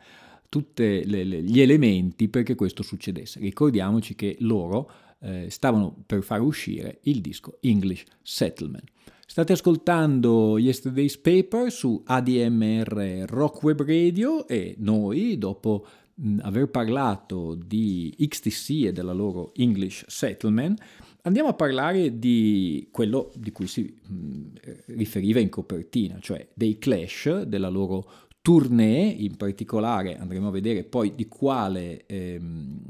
tutti 0.53 1.07
gli 1.07 1.61
elementi 1.62 2.29
perché 2.29 2.55
questo 2.55 2.83
succedesse. 2.83 3.41
Ricordiamoci 3.41 4.15
che 4.15 4.37
loro 4.41 4.91
eh, 5.21 5.47
stavano 5.49 5.97
per 6.05 6.23
far 6.23 6.43
uscire 6.43 6.99
il 7.05 7.23
disco 7.23 7.57
English 7.62 8.05
Settlement. 8.21 8.85
State 9.27 9.55
ascoltando 9.55 10.59
Yesterday's 10.59 11.17
Paper 11.17 11.73
su 11.73 12.03
ADMR 12.05 13.25
Rock 13.29 13.62
Web 13.62 13.83
Radio 13.83 14.47
e 14.47 14.75
noi, 14.77 15.38
dopo 15.38 15.87
mh, 16.17 16.41
aver 16.43 16.69
parlato 16.69 17.55
di 17.55 18.15
XTC 18.19 18.88
e 18.88 18.93
della 18.93 19.15
loro 19.15 19.55
English 19.55 20.05
Settlement, 20.07 20.79
andiamo 21.23 21.49
a 21.49 21.55
parlare 21.55 22.19
di 22.19 22.88
quello 22.91 23.33
di 23.35 23.53
cui 23.53 23.69
si 23.69 23.83
mh, 24.07 24.43
riferiva 24.88 25.41
in 25.41 25.49
copertina, 25.49 26.19
cioè 26.21 26.47
dei 26.53 26.77
Clash, 26.77 27.41
della 27.45 27.71
loro 27.71 28.29
tournée, 28.42 29.09
in 29.09 29.37
particolare 29.37 30.18
andremo 30.18 30.48
a 30.48 30.50
vedere 30.50 30.83
poi 30.83 31.14
di 31.14 31.28
quale, 31.28 32.05
ehm, 32.07 32.81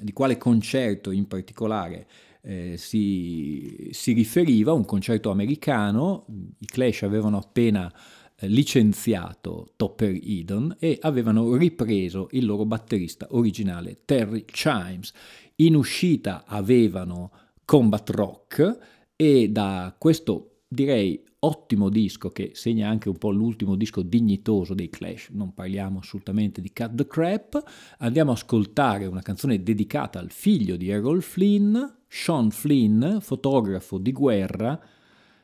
di 0.00 0.12
quale 0.12 0.36
concerto 0.36 1.12
in 1.12 1.26
particolare 1.28 2.06
eh, 2.42 2.74
si, 2.76 3.88
si, 3.92 4.12
riferiva, 4.12 4.72
un 4.72 4.84
concerto 4.84 5.30
americano, 5.30 6.26
i 6.58 6.66
Clash 6.66 7.02
avevano 7.02 7.38
appena 7.38 7.92
eh, 8.36 8.48
licenziato 8.48 9.72
Topper 9.76 10.18
Eden 10.22 10.76
e 10.78 10.98
avevano 11.00 11.54
ripreso 11.54 12.28
il 12.32 12.44
loro 12.44 12.64
batterista 12.64 13.28
originale 13.30 13.98
Terry 14.04 14.44
Chimes. 14.44 15.12
In 15.56 15.76
uscita 15.76 16.44
avevano 16.46 17.30
Combat 17.64 18.10
Rock 18.10 18.78
e 19.16 19.48
da 19.50 19.94
questo 19.96 20.62
direi 20.68 21.22
ottimo 21.46 21.88
disco 21.88 22.30
che 22.30 22.50
segna 22.54 22.88
anche 22.88 23.08
un 23.08 23.16
po' 23.16 23.30
l'ultimo 23.30 23.76
disco 23.76 24.02
dignitoso 24.02 24.74
dei 24.74 24.90
Clash, 24.90 25.28
non 25.30 25.54
parliamo 25.54 26.00
assolutamente 26.00 26.60
di 26.60 26.72
Cut 26.72 26.94
the 26.94 27.06
Crap, 27.06 27.62
andiamo 27.98 28.32
a 28.32 28.34
ascoltare 28.34 29.06
una 29.06 29.22
canzone 29.22 29.62
dedicata 29.62 30.18
al 30.18 30.30
figlio 30.30 30.76
di 30.76 30.88
Errol 30.90 31.22
Flynn, 31.22 31.76
Sean 32.08 32.50
Flynn, 32.50 33.18
fotografo 33.20 33.98
di 33.98 34.10
guerra, 34.10 34.78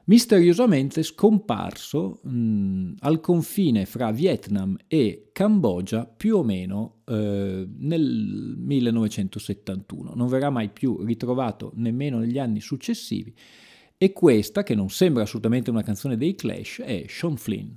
misteriosamente 0.04 1.04
scomparso 1.04 2.20
mh, 2.24 2.94
al 3.00 3.20
confine 3.20 3.86
fra 3.86 4.10
Vietnam 4.10 4.76
e 4.88 5.30
Cambogia 5.32 6.04
più 6.04 6.38
o 6.38 6.42
meno 6.42 7.02
eh, 7.06 7.68
nel 7.78 8.54
1971. 8.58 10.12
Non 10.16 10.26
verrà 10.26 10.50
mai 10.50 10.68
più 10.70 11.00
ritrovato 11.04 11.70
nemmeno 11.76 12.18
negli 12.18 12.38
anni 12.38 12.60
successivi 12.60 13.32
e 14.02 14.12
questa, 14.12 14.64
che 14.64 14.74
non 14.74 14.90
sembra 14.90 15.22
assolutamente 15.22 15.70
una 15.70 15.84
canzone 15.84 16.16
dei 16.16 16.34
Clash, 16.34 16.82
è 16.84 17.04
Sean 17.06 17.36
Flynn. 17.36 17.70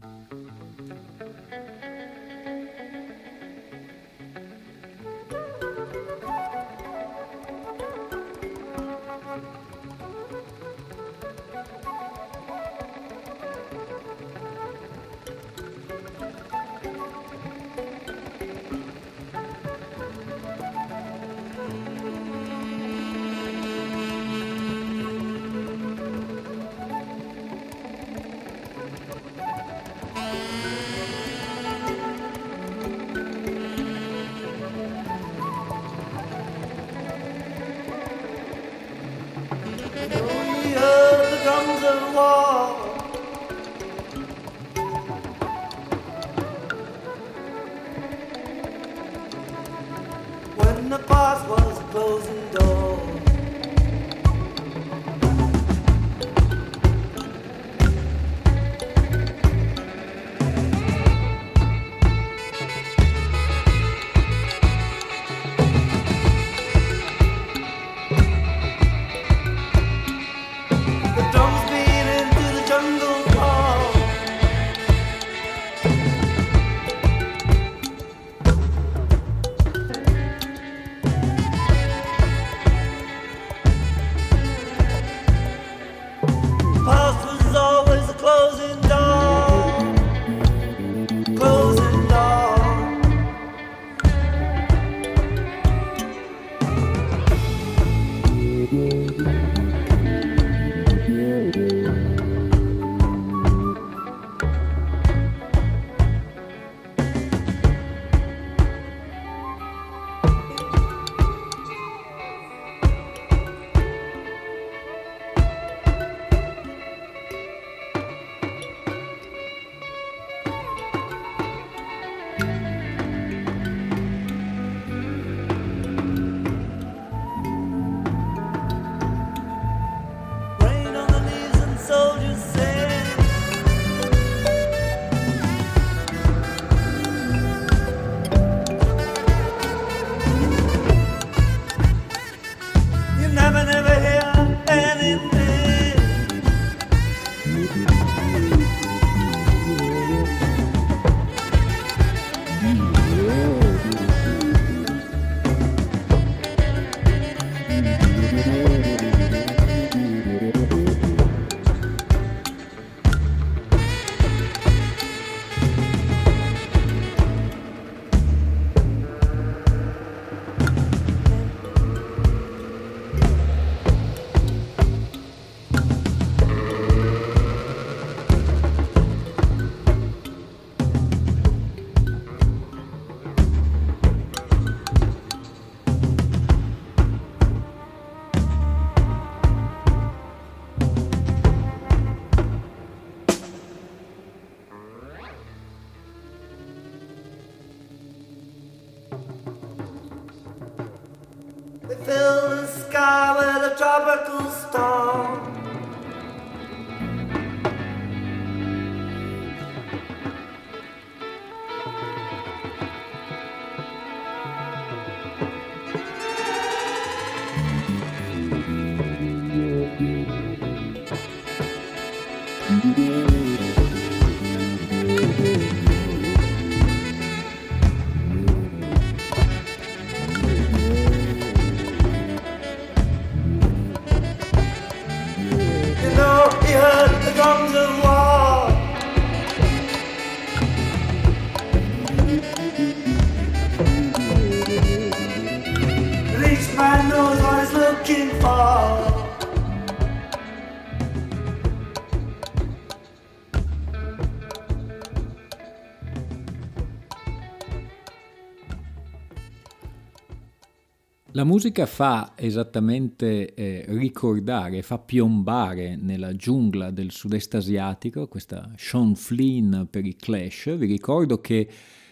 La 261.35 261.43
musica 261.43 261.85
fa 261.85 262.31
esattamente 262.37 263.53
eh, 263.55 263.83
ricordare, 263.89 264.81
fa 264.81 264.99
piombare 264.99 265.97
nella 265.97 266.33
giungla 266.33 266.91
del 266.91 267.11
sud-est 267.11 267.55
asiatico, 267.55 268.29
questa 268.29 268.71
Sean 268.77 269.15
Flynn 269.15 269.83
per 269.89 270.05
i 270.05 270.15
Clash. 270.15 270.77
Vi 270.77 270.85
ricordo 270.85 271.41
che 271.41 271.67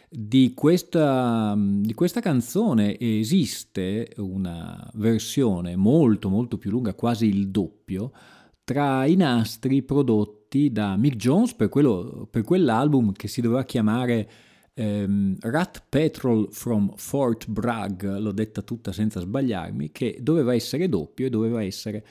di 0.10 0.52
questa, 0.54 1.56
di 1.58 1.94
questa 1.94 2.20
canzone 2.20 3.00
esiste 3.00 4.10
una 4.18 4.92
versione 4.96 5.78
molto 5.78 6.28
molto 6.28 6.58
più 6.58 6.72
lunga, 6.72 6.94
quasi 6.94 7.28
il 7.28 7.48
doppio, 7.48 8.12
tra 8.66 9.06
i 9.06 9.16
nastri 9.16 9.84
prodotti 9.84 10.70
da 10.70 10.98
Mick 10.98 11.16
Jones 11.16 11.54
per, 11.54 11.70
quello, 11.70 12.28
per 12.30 12.44
quell'album 12.44 13.14
che 13.14 13.30
si 13.30 13.40
doveva 13.40 13.64
chiamare 13.64 14.30
ehm, 14.74 15.38
Rat 15.40 15.84
Petrol 15.90 16.48
from 16.52 16.94
Fort 16.96 17.48
Bragg, 17.50 18.04
l'ho 18.04 18.32
detta 18.32 18.62
tutta 18.62 18.92
senza 18.92 19.20
sbagliarmi, 19.20 19.92
che 19.92 20.18
doveva 20.20 20.54
essere 20.54 20.90
doppio 20.90 21.26
e 21.26 21.30
doveva 21.30 21.64
essere 21.64 22.04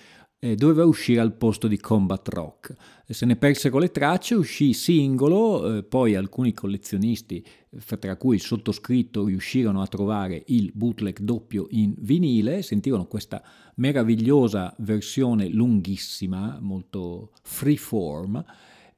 eh, 0.44 0.56
doveva 0.56 0.84
uscire 0.84 1.20
al 1.20 1.36
posto 1.36 1.68
di 1.68 1.78
Combat 1.78 2.28
Rock. 2.28 2.74
Se 3.06 3.24
ne 3.26 3.36
persero 3.36 3.78
le 3.78 3.92
tracce, 3.92 4.34
uscì 4.34 4.72
singolo, 4.72 5.76
eh, 5.76 5.82
poi 5.84 6.16
alcuni 6.16 6.52
collezionisti, 6.52 7.44
tra 8.00 8.16
cui 8.16 8.34
il 8.34 8.40
sottoscritto, 8.40 9.26
riuscirono 9.26 9.80
a 9.80 9.86
trovare 9.86 10.42
il 10.46 10.72
bootleg 10.74 11.20
doppio 11.20 11.68
in 11.70 11.94
vinile, 11.98 12.62
sentirono 12.62 13.06
questa 13.06 13.40
meravigliosa 13.76 14.74
versione 14.78 15.48
lunghissima, 15.48 16.58
molto 16.60 17.30
freeform, 17.42 18.44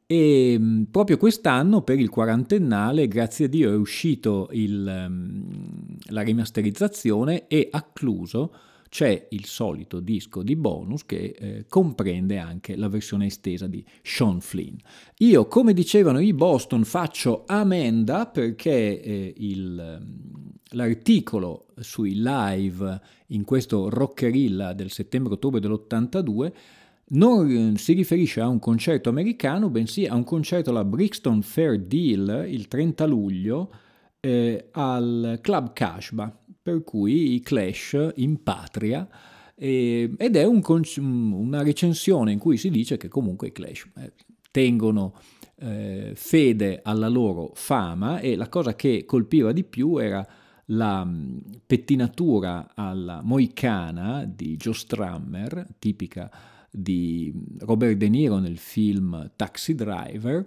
e 0.07 0.57
mm, 0.59 0.83
proprio 0.85 1.17
quest'anno, 1.17 1.83
per 1.83 1.99
il 1.99 2.11
quarantennale, 2.11 3.09
grazie 3.09 3.47
a 3.47 3.49
Dio, 3.49 3.73
è 3.73 3.77
uscito 3.77 4.49
il, 4.53 5.07
mm, 5.09 5.43
la 6.09 6.23
rimasterizzazione 6.23 7.47
e 7.49 7.69
accluso 7.71 8.53
c'è 8.95 9.27
il 9.31 9.45
solito 9.47 9.99
disco 9.99 10.45
di 10.45 10.55
bonus 10.55 11.05
che 11.05 11.35
eh, 11.37 11.65
comprende 11.69 12.39
anche 12.39 12.77
la 12.77 12.89
versione 12.89 13.27
estesa 13.27 13.67
di 13.67 13.85
Sean 14.03 14.41
Flynn. 14.41 14.77
Io, 15.19 15.49
come 15.49 15.73
dicevano 15.73 16.21
i 16.21 16.33
Boston, 16.33 16.85
faccio 16.85 17.43
amenda 17.47 18.27
perché 18.27 19.01
eh, 19.03 19.35
il, 19.39 20.01
mm, 20.01 20.45
l'articolo 20.71 21.67
sui 21.81 22.23
live 22.23 23.01
in 23.29 23.45
questo 23.45 23.89
rockerilla 23.89 24.73
del 24.75 24.91
settembre-ottobre 24.91 25.59
dell'82 25.59 26.53
non 27.09 27.77
si 27.77 27.93
riferisce 27.93 28.41
a 28.41 28.49
un 28.49 28.59
concerto 28.59 29.09
americano, 29.09 29.69
bensì 29.69 30.07
a 30.07 30.15
un 30.15 30.25
concerto 30.25 30.71
alla 30.71 30.85
Brixton 30.85 31.43
Fair 31.43 31.79
Deal 31.79 32.47
il 32.49 32.67
30 32.67 33.07
luglio 33.07 33.71
eh, 34.21 34.69
al 34.73 35.39
Club 35.43 35.73
Kashba, 35.73 36.35
per 36.63 36.83
cui 36.83 37.35
i 37.35 37.41
Clash 37.41 38.13
in 38.17 38.43
patria, 38.43 39.07
eh, 39.55 40.11
ed 40.17 40.37
è 40.37 40.45
un, 40.45 40.63
una 40.97 41.63
recensione 41.63 42.33
in 42.33 42.39
cui 42.39 42.57
si 42.57 42.71
dice 42.71 42.97
che 42.97 43.09
comunque 43.09 43.49
i 43.49 43.53
Clash 43.53 43.87
eh, 43.97 44.13
tengono 44.51 45.15
eh, 45.57 46.13
fede 46.15 46.81
alla 46.83 47.09
loro 47.09 47.51
fama 47.55 48.19
e 48.21 48.35
la 48.35 48.49
cosa 48.49 48.75
che 48.75 49.05
colpiva 49.05 49.53
di 49.53 49.65
più 49.65 49.99
era 49.99 50.27
la 50.69 51.07
pettinatura 51.67 52.73
alla 52.75 53.21
moicana 53.23 54.25
di 54.25 54.57
Joe 54.57 54.73
Strammer, 54.73 55.67
tipica 55.79 56.31
di 56.75 57.33
Robert 57.61 57.97
De 57.97 58.09
Niro 58.09 58.39
nel 58.39 58.59
film 58.59 59.31
Taxi 59.37 59.75
Driver, 59.75 60.47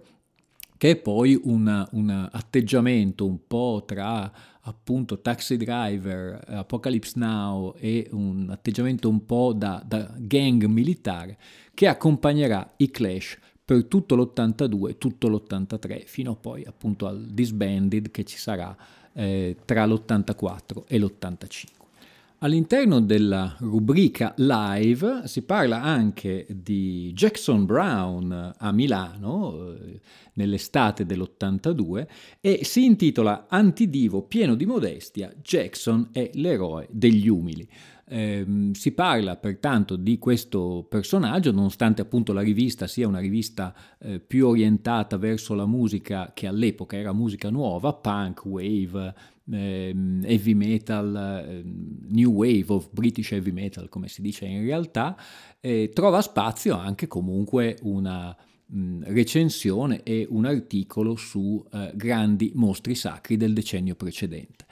che 0.78 0.92
è 0.92 0.96
poi 0.98 1.40
un, 1.44 2.30
atteggiamento 2.32 3.26
un 3.26 3.40
po' 3.48 3.84
tra 3.86 4.32
appunto 4.62 5.22
Taxi 5.22 5.56
Driver, 5.56 6.44
Apocalypse 6.48 7.14
Now 7.18 7.74
e 7.78 8.08
un 8.12 8.50
atteggiamento 8.50 9.08
un 9.08 9.26
po' 9.26 9.54
da, 9.54 9.82
da 9.86 10.14
gang 10.18 10.66
militare 10.66 11.38
che 11.74 11.88
accompagnerà 11.88 12.74
i 12.78 12.92
Clash 12.92 13.40
per 13.64 13.86
tutto 13.86 14.16
l'82, 14.16 14.98
tutto 14.98 15.28
l'83, 15.30 16.04
fino 16.06 16.36
poi 16.36 16.64
appunto 16.66 17.08
al 17.08 17.26
disbanded 17.26 18.12
che 18.12 18.24
ci 18.24 18.38
sarà 18.38 18.76
eh, 19.14 19.58
tra 19.66 19.86
l'84 19.86 20.84
e 20.88 21.00
l'85. 21.00 21.77
All'interno 22.40 23.00
della 23.00 23.56
rubrica 23.62 24.36
live 24.38 25.24
si 25.26 25.42
parla 25.42 25.82
anche 25.82 26.46
di 26.48 27.12
Jackson 27.12 27.66
Brown 27.66 28.54
a 28.56 28.72
Milano 28.72 29.74
eh, 29.74 30.00
nell'estate 30.34 31.04
dell'82 31.04 32.06
e 32.40 32.60
si 32.64 32.86
intitola 32.86 33.48
Antidivo 33.50 34.22
pieno 34.22 34.54
di 34.54 34.68
modestia, 34.68 35.34
Jackson 35.42 36.10
è 36.12 36.30
l'eroe 36.36 36.88
degli 36.92 37.28
umili. 37.28 37.68
Eh, 38.10 38.70
si 38.74 38.92
parla 38.92 39.36
pertanto 39.36 39.96
di 39.96 40.20
questo 40.20 40.86
personaggio, 40.88 41.52
nonostante 41.52 42.04
appunto 42.04 42.34
la 42.34 42.42
rivista 42.42 42.86
sia 42.86 43.08
una 43.08 43.20
rivista 43.20 43.74
eh, 43.98 44.20
più 44.20 44.48
orientata 44.48 45.18
verso 45.18 45.56
la 45.56 45.66
musica 45.66 46.32
che 46.36 46.46
all'epoca 46.46 46.98
era 46.98 47.14
musica 47.14 47.50
nuova, 47.50 47.94
punk, 47.94 48.46
wave, 48.46 49.14
Ehm, 49.50 50.24
heavy 50.26 50.54
metal, 50.54 51.16
ehm, 51.16 52.00
new 52.10 52.32
wave 52.32 52.66
of 52.68 52.90
British 52.92 53.32
heavy 53.32 53.52
metal 53.52 53.88
come 53.88 54.10
si 54.10 54.22
dice 54.22 54.46
in 54.46 54.62
realtà, 54.62 55.18
eh, 55.62 55.92
trova 55.94 56.22
spazio 56.22 56.76
anche 56.76 57.08
comunque 57.08 57.78
una 57.84 58.36
recensione 58.70 60.04
e 60.04 60.28
un 60.30 60.46
articolo 60.46 61.16
su 61.16 61.64
eh, 61.72 61.92
grandi 61.96 62.52
mostri 62.56 62.96
sacri 62.96 63.38
del 63.38 63.54
decennio 63.54 63.96
precedente. 63.96 64.66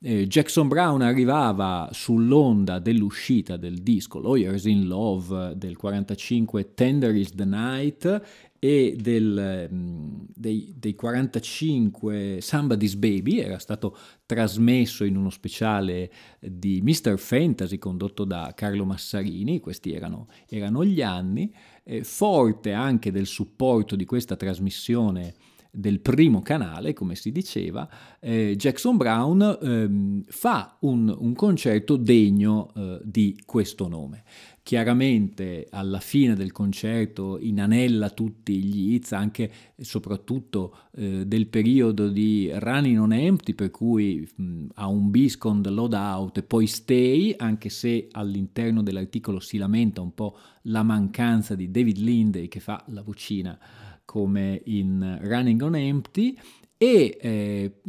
Eh, 0.00 0.26
Jackson 0.26 0.66
Brown 0.66 1.02
arrivava 1.02 1.88
sull'onda 1.92 2.78
dell'uscita 2.78 3.56
del 3.56 3.82
disco 3.82 4.18
Lawyers 4.18 4.64
in 4.64 4.86
Love 4.86 5.54
del 5.56 5.76
45 5.76 6.74
Tender 6.74 7.14
is 7.14 7.30
the 7.34 7.44
Night 7.44 8.22
e 8.64 8.94
del, 8.96 9.68
mm, 9.72 10.20
dei, 10.36 10.72
dei 10.76 10.94
45 10.94 12.38
Somebody's 12.40 12.94
Baby, 12.94 13.40
era 13.40 13.58
stato 13.58 13.96
trasmesso 14.24 15.02
in 15.02 15.16
uno 15.16 15.30
speciale 15.30 16.08
di 16.38 16.80
Mr. 16.80 17.18
Fantasy 17.18 17.78
condotto 17.78 18.22
da 18.22 18.52
Carlo 18.54 18.84
Massarini, 18.84 19.58
questi 19.58 19.92
erano, 19.92 20.28
erano 20.48 20.84
gli 20.84 21.02
anni, 21.02 21.52
eh, 21.82 22.04
forte 22.04 22.70
anche 22.70 23.10
del 23.10 23.26
supporto 23.26 23.96
di 23.96 24.04
questa 24.04 24.36
trasmissione 24.36 25.34
del 25.74 26.00
primo 26.00 26.42
canale, 26.42 26.92
come 26.92 27.14
si 27.14 27.32
diceva, 27.32 27.88
eh, 28.20 28.54
Jackson 28.56 28.98
Brown 28.98 29.58
ehm, 29.60 30.24
fa 30.28 30.76
un, 30.80 31.12
un, 31.18 31.32
concerto 31.34 31.96
degno 31.96 32.70
eh, 32.76 33.00
di 33.02 33.40
questo 33.46 33.88
nome. 33.88 34.22
Chiaramente 34.64 35.66
alla 35.70 35.98
fine 35.98 36.36
del 36.36 36.52
concerto 36.52 37.36
inanella 37.36 38.10
tutti 38.10 38.62
gli 38.62 38.94
hits, 38.94 39.10
anche 39.10 39.50
e 39.74 39.84
soprattutto 39.84 40.76
eh, 40.94 41.26
del 41.26 41.48
periodo 41.48 42.08
di 42.08 42.48
Running 42.52 43.00
on 43.00 43.12
Empty, 43.12 43.54
per 43.54 43.72
cui 43.72 44.24
mh, 44.36 44.66
ha 44.74 44.86
un 44.86 45.10
bis 45.10 45.36
con 45.36 45.62
The 45.62 45.70
Loadout 45.70 46.38
e 46.38 46.42
poi 46.44 46.68
Stay, 46.68 47.34
anche 47.36 47.70
se 47.70 48.06
all'interno 48.12 48.84
dell'articolo 48.84 49.40
si 49.40 49.58
lamenta 49.58 50.00
un 50.00 50.14
po' 50.14 50.38
la 50.62 50.84
mancanza 50.84 51.56
di 51.56 51.68
David 51.68 51.96
Lindey 51.96 52.46
che 52.46 52.60
fa 52.60 52.84
la 52.88 53.02
vocina 53.02 53.58
come 54.04 54.62
in 54.66 55.18
Running 55.22 55.60
on 55.60 55.74
Empty. 55.74 56.38
E 56.76 57.16
eh, 57.20 57.80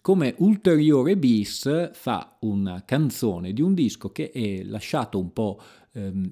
come 0.00 0.34
ulteriore 0.38 1.18
bis 1.18 1.90
fa 1.92 2.38
una 2.40 2.82
canzone 2.86 3.52
di 3.52 3.60
un 3.60 3.74
disco 3.74 4.10
che 4.10 4.30
è 4.30 4.62
lasciato 4.62 5.18
un 5.18 5.34
po' 5.34 5.60
ehm, 6.06 6.30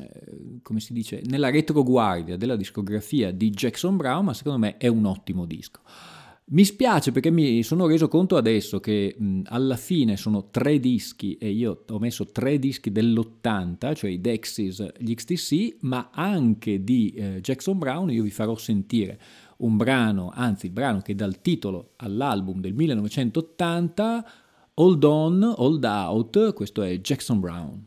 eh, 0.00 0.58
come 0.62 0.80
si 0.80 0.92
dice 0.92 1.22
nella 1.26 1.50
retroguardia 1.50 2.36
della 2.36 2.56
discografia 2.56 3.30
di 3.30 3.50
Jackson 3.50 3.96
Brown 3.96 4.24
ma 4.24 4.34
secondo 4.34 4.58
me 4.58 4.76
è 4.76 4.88
un 4.88 5.04
ottimo 5.04 5.46
disco 5.46 5.80
mi 6.48 6.64
spiace 6.64 7.10
perché 7.10 7.32
mi 7.32 7.64
sono 7.64 7.88
reso 7.88 8.06
conto 8.06 8.36
adesso 8.36 8.78
che 8.78 9.16
mh, 9.18 9.40
alla 9.46 9.76
fine 9.76 10.16
sono 10.16 10.48
tre 10.50 10.78
dischi 10.78 11.36
e 11.38 11.50
io 11.50 11.82
ho 11.88 11.98
messo 11.98 12.26
tre 12.26 12.60
dischi 12.60 12.92
dell'80, 12.92 13.94
cioè 13.96 14.10
i 14.10 14.20
Dexys, 14.20 14.92
gli 14.96 15.12
XTC, 15.12 15.78
ma 15.80 16.10
anche 16.12 16.84
di 16.84 17.10
eh, 17.16 17.40
Jackson 17.40 17.78
Brown. 17.78 18.12
Io 18.12 18.22
vi 18.22 18.30
farò 18.30 18.56
sentire 18.56 19.18
un 19.58 19.76
brano, 19.76 20.30
anzi 20.32 20.66
il 20.66 20.72
brano 20.72 21.00
che 21.00 21.16
dà 21.16 21.24
il 21.24 21.40
titolo 21.40 21.94
all'album 21.96 22.60
del 22.60 22.74
1980, 22.74 24.30
Hold 24.74 25.02
On, 25.02 25.54
Hold 25.56 25.82
Out, 25.82 26.52
questo 26.52 26.82
è 26.82 27.00
Jackson 27.00 27.40
Brown. 27.40 27.84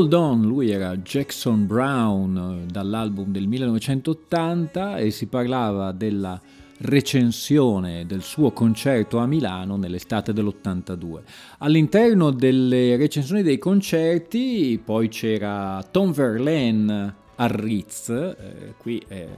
Hold 0.00 0.14
On, 0.14 0.40
lui 0.46 0.70
era 0.70 0.96
Jackson 0.96 1.66
Brown 1.66 2.62
eh, 2.62 2.72
dall'album 2.72 3.30
del 3.30 3.46
1980 3.46 4.96
e 4.96 5.10
si 5.10 5.26
parlava 5.26 5.92
della 5.92 6.40
recensione 6.78 8.06
del 8.06 8.22
suo 8.22 8.50
concerto 8.52 9.18
a 9.18 9.26
Milano 9.26 9.76
nell'estate 9.76 10.32
dell'82. 10.32 11.20
All'interno 11.58 12.30
delle 12.30 12.96
recensioni 12.96 13.42
dei 13.42 13.58
concerti 13.58 14.80
poi 14.82 15.08
c'era 15.08 15.84
Tom 15.90 16.12
Verlaine 16.12 17.14
al 17.34 17.50
Ritz, 17.50 18.08
eh, 18.08 18.72
qui 18.78 19.02
eh, 19.06 19.28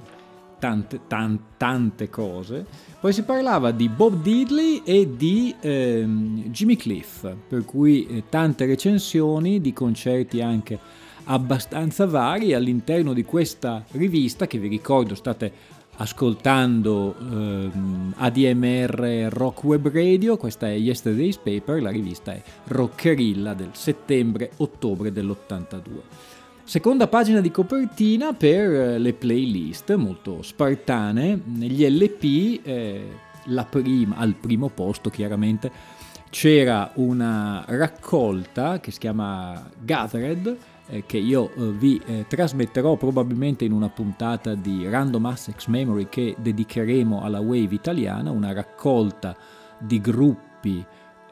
tante, 0.63 1.01
tan- 1.09 1.41
tante 1.57 2.09
cose. 2.09 2.65
Poi 3.01 3.13
si 3.13 3.25
parlava 3.25 3.73
di 3.73 3.89
Bob 3.89 4.23
Diddley 4.23 4.83
e 4.85 5.17
di 5.17 5.53
ehm, 5.61 6.45
Jimmy 6.51 6.77
Cliff, 6.77 7.29
per 7.49 7.65
cui 7.65 8.07
eh, 8.07 8.23
tante 8.29 8.65
recensioni 8.65 9.61
di 9.61 9.73
concerti 9.73 10.41
anche 10.41 10.79
abbastanza 11.25 12.07
vari 12.07 12.55
all'interno 12.55 13.13
di 13.13 13.25
questa 13.25 13.85
rivista 13.91 14.47
che 14.47 14.59
vi 14.59 14.69
ricordo 14.69 15.17
state 15.17 15.81
ascoltando 15.97 17.17
ehm, 17.19 18.15
ADMR 18.19 19.31
Rock 19.31 19.65
Web 19.65 19.91
Radio, 19.91 20.37
questa 20.37 20.69
è 20.69 20.75
Yesterday's 20.75 21.39
Paper, 21.39 21.83
la 21.83 21.91
rivista 21.91 22.33
è 22.33 22.43
Rockerilla 22.69 23.53
del 23.55 23.71
settembre-ottobre 23.73 25.11
dell'82. 25.11 26.31
Seconda 26.65 27.09
pagina 27.09 27.41
di 27.41 27.51
copertina 27.51 28.33
per 28.33 28.71
eh, 28.71 28.99
le 28.99 29.13
playlist, 29.13 29.93
molto 29.95 30.43
spartane. 30.43 31.39
Negli 31.45 31.85
LP, 31.85 32.61
eh, 32.65 33.09
prima, 33.69 34.17
al 34.17 34.35
primo 34.35 34.69
posto 34.69 35.11
chiaramente, 35.11 35.71
c'era 36.31 36.93
una 36.95 37.65
raccolta 37.67 38.79
che 38.81 38.93
si 38.93 39.01
chiama 39.01 39.71
Gathered, 39.77 40.57
eh, 40.87 41.05
che 41.05 41.19
io 41.19 41.53
eh, 41.53 41.73
vi 41.73 42.01
eh, 42.07 42.27
trasmetterò 42.29 42.97
probabilmente 42.97 43.65
in 43.65 43.73
una 43.73 43.89
puntata 43.89 44.55
di 44.55 44.89
Random 44.89 45.27
Access 45.27 45.67
Memory 45.67 46.07
che 46.09 46.37
dedicheremo 46.39 47.23
alla 47.23 47.41
Wave 47.41 47.75
italiana, 47.75 48.31
una 48.31 48.53
raccolta 48.53 49.37
di 49.79 50.01
gruppi 50.01 50.83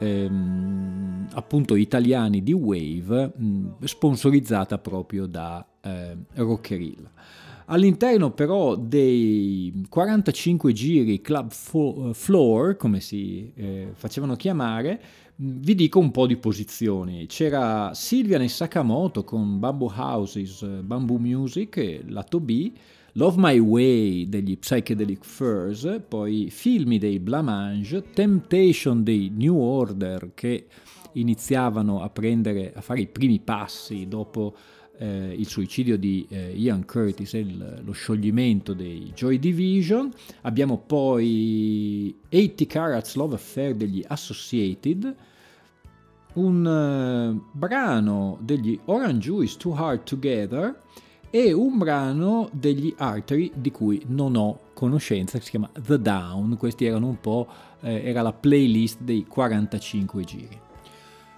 ehm, 0.01 1.27
appunto 1.33 1.75
italiani 1.75 2.43
di 2.43 2.53
Wave 2.53 3.31
mh, 3.35 3.83
sponsorizzata 3.83 4.77
proprio 4.79 5.27
da 5.27 5.65
eh, 5.81 6.17
Rockerilla. 6.33 7.11
All'interno 7.65 8.31
però 8.31 8.75
dei 8.75 9.85
45 9.87 10.73
giri 10.73 11.21
Club 11.21 11.51
Floor, 11.51 12.75
come 12.75 12.99
si 12.99 13.53
eh, 13.55 13.89
facevano 13.93 14.35
chiamare, 14.35 15.01
vi 15.35 15.73
dico 15.73 15.99
un 15.99 16.11
po' 16.11 16.27
di 16.27 16.35
posizioni. 16.35 17.27
C'era 17.27 17.93
Silvia 17.93 18.45
Sakamoto 18.47 19.23
con 19.23 19.57
Bamboo 19.59 19.93
Houses, 19.95 20.63
Bamboo 20.81 21.17
Music, 21.17 22.01
lato 22.07 22.41
B, 22.41 22.73
Love 23.15 23.35
My 23.37 23.59
Way 23.59 24.29
degli 24.29 24.57
Psychedelic 24.57 25.25
Furs, 25.25 25.99
poi 26.07 26.49
Filmi 26.49 26.97
dei 26.97 27.19
Blamange, 27.19 28.11
Temptation 28.13 29.03
dei 29.03 29.29
New 29.35 29.57
Order 29.57 30.31
che 30.33 30.67
iniziavano 31.13 32.01
a 32.01 32.09
prendere, 32.09 32.71
a 32.73 32.79
fare 32.79 33.01
i 33.01 33.07
primi 33.07 33.41
passi 33.41 34.07
dopo 34.07 34.55
eh, 34.97 35.35
il 35.37 35.45
suicidio 35.45 35.97
di 35.97 36.25
eh, 36.29 36.51
Ian 36.55 36.85
Curtis 36.85 37.33
e 37.33 37.39
il, 37.39 37.81
lo 37.83 37.91
scioglimento 37.91 38.73
dei 38.73 39.11
Joy 39.13 39.39
Division. 39.39 40.09
Abbiamo 40.43 40.77
poi 40.77 42.15
80 42.31 42.65
Carats 42.65 43.15
Love 43.15 43.35
Affair 43.35 43.75
degli 43.75 44.01
Associated, 44.07 45.15
un 46.35 46.65
uh, 46.65 47.43
brano 47.51 48.37
degli 48.39 48.79
Orange 48.85 49.19
Juice 49.19 49.57
Too 49.57 49.75
Hard 49.75 50.03
Together 50.03 50.79
e 51.31 51.53
un 51.53 51.77
brano 51.77 52.49
degli 52.51 52.93
Artery 52.97 53.51
di 53.55 53.71
cui 53.71 54.03
non 54.07 54.35
ho 54.35 54.59
conoscenza, 54.73 55.37
che 55.37 55.45
si 55.45 55.51
chiama 55.51 55.69
The 55.73 55.99
Down. 55.99 56.57
Questi 56.57 56.85
erano 56.85 57.07
un 57.07 57.19
po', 57.21 57.47
eh, 57.79 58.03
era 58.03 58.21
la 58.21 58.33
playlist 58.33 58.99
dei 58.99 59.25
45 59.25 60.23
giri. 60.25 60.59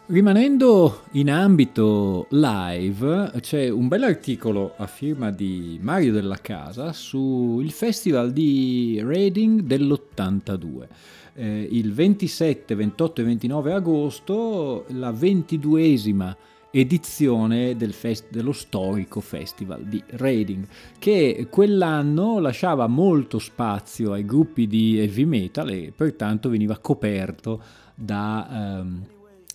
Rimanendo 0.05 1.03
in 1.11 1.29
ambito 1.29 2.25
live, 2.31 3.31
c'è 3.39 3.69
un 3.69 3.87
bell'articolo 3.87 4.73
a 4.77 4.87
firma 4.87 5.31
di 5.31 5.79
Mario 5.81 6.11
della 6.11 6.37
Casa 6.37 6.91
sul 6.91 7.71
festival 7.71 8.33
di 8.33 8.99
Reading 9.01 9.61
dell'82. 9.61 10.87
Eh, 11.35 11.67
il 11.71 11.93
27, 11.93 12.75
28 12.75 13.21
e 13.21 13.23
29 13.23 13.73
agosto, 13.73 14.85
la 14.89 15.11
ventiduesima 15.11 16.35
edizione 16.75 17.75
del 17.75 17.93
fest- 17.93 18.31
dello 18.31 18.51
storico 18.51 19.19
festival 19.21 19.83
di 19.83 20.03
Reading, 20.05 20.67
che 20.97 21.47
quell'anno 21.49 22.39
lasciava 22.39 22.87
molto 22.87 23.37
spazio 23.37 24.11
ai 24.11 24.25
gruppi 24.25 24.65
di 24.65 24.97
heavy 24.97 25.25
metal 25.25 25.69
e 25.69 25.93
pertanto 25.95 26.49
veniva 26.49 26.77
coperto 26.79 27.61
da... 27.95 28.79
Um, 28.81 29.05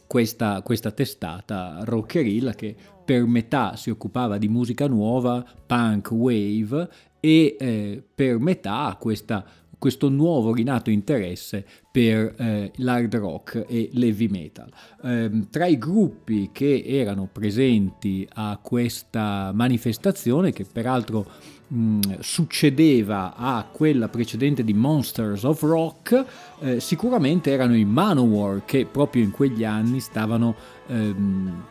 questa, 0.08 0.62
questa 0.62 0.90
testata 0.90 1.80
rockerilla 1.82 2.54
che 2.54 2.74
per 3.04 3.26
metà 3.26 3.76
si 3.76 3.90
occupava 3.90 4.38
di 4.38 4.48
musica 4.48 4.88
nuova, 4.88 5.44
punk, 5.66 6.10
wave 6.10 6.88
e 7.20 7.56
eh, 7.60 8.02
per 8.14 8.38
metà 8.38 8.96
questa, 8.98 9.44
questo 9.78 10.08
nuovo 10.08 10.52
rinato 10.52 10.90
interesse 10.90 11.64
per 11.90 12.34
eh, 12.36 12.72
l'hard 12.76 13.14
rock 13.16 13.64
e 13.68 13.90
l'heavy 13.92 14.28
metal. 14.28 14.70
Eh, 15.02 15.46
tra 15.50 15.66
i 15.66 15.78
gruppi 15.78 16.50
che 16.52 16.82
erano 16.84 17.28
presenti 17.30 18.28
a 18.34 18.58
questa 18.60 19.52
manifestazione, 19.54 20.52
che 20.52 20.64
peraltro 20.70 21.26
mh, 21.68 22.18
succedeva 22.20 23.34
a 23.36 23.66
quella 23.70 24.08
precedente 24.08 24.64
di 24.64 24.74
Monsters 24.74 25.44
of 25.44 25.62
Rock, 25.62 26.24
eh, 26.60 26.80
sicuramente 26.80 27.50
erano 27.50 27.76
i 27.76 27.84
Manowar 27.84 28.64
che 28.64 28.86
proprio 28.86 29.22
in 29.22 29.30
quegli 29.30 29.64
anni 29.64 30.00
stavano 30.00 30.54
ehm, 30.88 31.64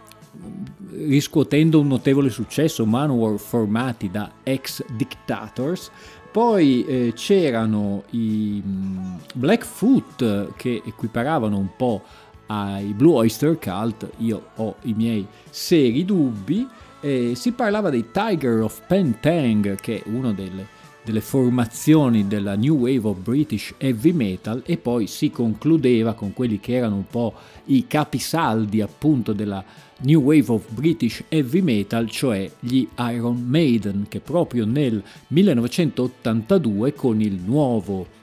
riscuotendo 0.92 1.80
un 1.80 1.88
notevole 1.88 2.30
successo, 2.30 2.86
Manowar 2.86 3.40
formati 3.40 4.10
da 4.10 4.32
ex 4.44 4.84
dictators. 4.96 5.92
Poi 6.38 6.86
eh, 6.86 7.14
c'erano 7.16 8.04
i 8.12 8.62
mh, 8.64 9.22
Blackfoot 9.34 10.54
che 10.56 10.84
equiparavano 10.86 11.58
un 11.58 11.70
po' 11.76 12.04
ai 12.46 12.94
Blue 12.94 13.16
Oyster 13.16 13.58
Cult, 13.58 14.08
io 14.18 14.50
ho 14.58 14.76
i 14.84 14.94
miei 14.94 15.26
seri 15.50 16.06
dubbi, 16.06 16.68
e 17.00 17.34
si 17.34 17.54
parlava 17.54 17.90
dei 17.90 18.12
Tiger 18.12 18.62
of 18.62 18.84
Pentang, 18.86 19.78
che 19.78 20.04
è 20.04 20.04
una 20.10 20.32
delle, 20.32 20.68
delle, 21.04 21.22
formazioni 21.22 22.28
della 22.28 22.56
New 22.56 22.76
Wave 22.76 23.08
of 23.08 23.18
British 23.18 23.74
Heavy 23.80 24.12
Metal, 24.12 24.62
e 24.64 24.78
poi 24.78 25.08
si 25.08 25.32
concludeva 25.32 26.14
con 26.14 26.34
quelli 26.34 26.60
che 26.60 26.76
erano 26.76 26.98
un 26.98 27.08
po' 27.08 27.34
i 27.66 27.88
capisaldi 27.88 28.80
appunto 28.80 29.34
della 29.34 29.66
New 30.02 30.22
Wave 30.22 30.52
of 30.52 30.72
British 30.72 31.24
Heavy 31.28 31.62
Metal, 31.62 32.10
cioè 32.10 32.50
gli 32.60 32.88
Iron 33.12 33.44
Maiden, 33.48 34.06
che 34.08 34.20
proprio 34.20 34.66
nel 34.66 35.04
1982 35.28 36.94
con 36.94 37.22
il 37.22 37.40
nuovo 37.44 38.16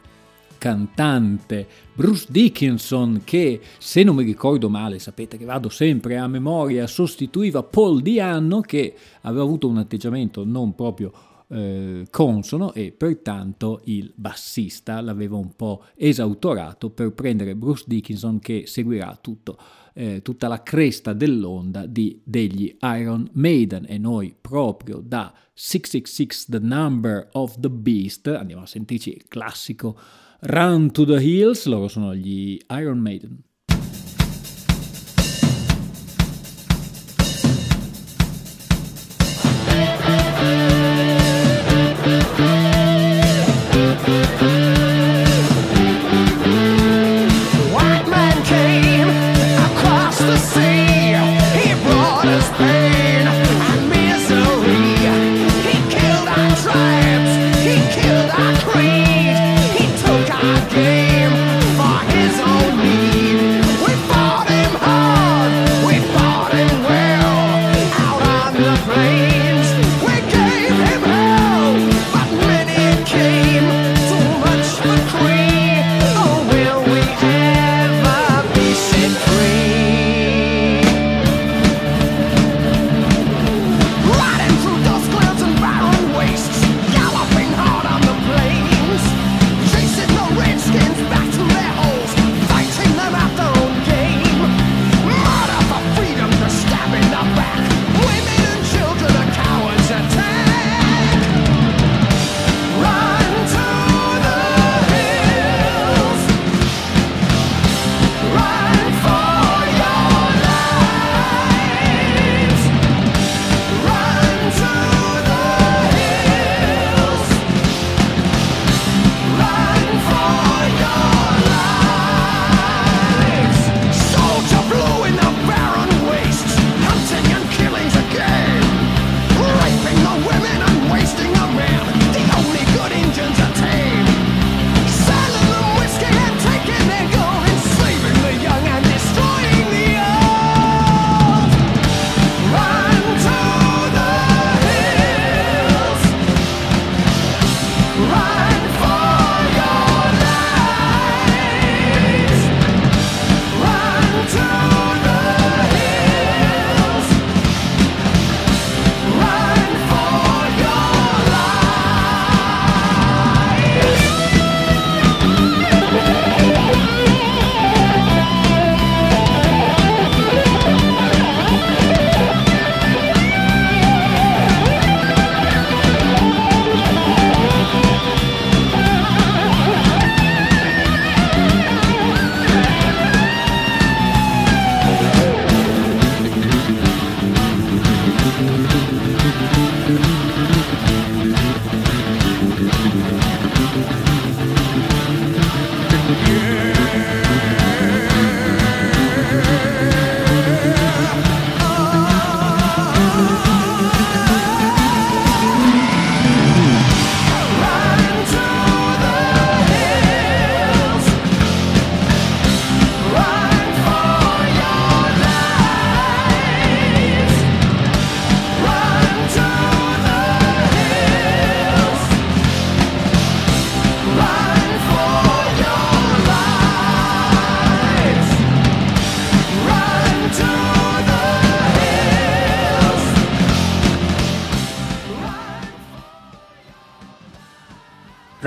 cantante 0.57 1.67
Bruce 1.93 2.27
Dickinson 2.31 3.21
che 3.23 3.61
se 3.77 4.03
non 4.03 4.17
mi 4.17 4.25
ricordo 4.25 4.71
male 4.71 4.99
sapete 4.99 5.37
che 5.37 5.45
vado 5.45 5.69
sempre 5.69 6.17
a 6.17 6.27
memoria 6.27 6.87
sostituiva 6.87 7.63
Paul 7.63 8.01
Dianno 8.01 8.63
che 8.63 8.95
aveva 9.23 9.43
avuto 9.43 9.69
un 9.69 9.77
atteggiamento 9.77 10.43
non 10.47 10.75
proprio 10.75 11.13
eh, 11.49 12.07
consono 12.11 12.73
e 12.73 12.93
pertanto 12.93 13.83
il 13.85 14.11
bassista 14.15 15.01
l'aveva 15.01 15.37
un 15.37 15.55
po' 15.55 15.85
esautorato 15.95 16.91
per 16.91 17.13
prendere 17.13 17.55
Bruce 17.55 17.85
Dickinson 17.87 18.39
che 18.39 18.65
seguirà 18.67 19.19
tutto, 19.21 19.59
eh, 19.95 20.21
tutta 20.23 20.49
la 20.49 20.63
cresta 20.63 21.13
dell'onda 21.13 21.87
di, 21.87 22.21
degli 22.25 22.77
Iron 22.83 23.29
Maiden 23.33 23.87
e 23.89 23.97
noi 23.97 24.35
proprio 24.39 25.01
da 25.01 25.33
666 25.53 26.47
The 26.51 26.59
Number 26.59 27.29
of 27.33 27.59
the 27.59 27.71
Beast 27.71 28.27
andiamo 28.27 28.63
a 28.63 28.67
sentirci 28.67 29.11
il 29.11 29.25
classico 29.29 29.99
Run 30.41 30.91
to 30.91 31.05
the 31.07 31.23
Hills, 31.23 31.65
loro 31.65 31.89
sono 31.89 32.15
gli 32.15 32.59
Iron 32.69 32.99
Maiden. 32.99 33.43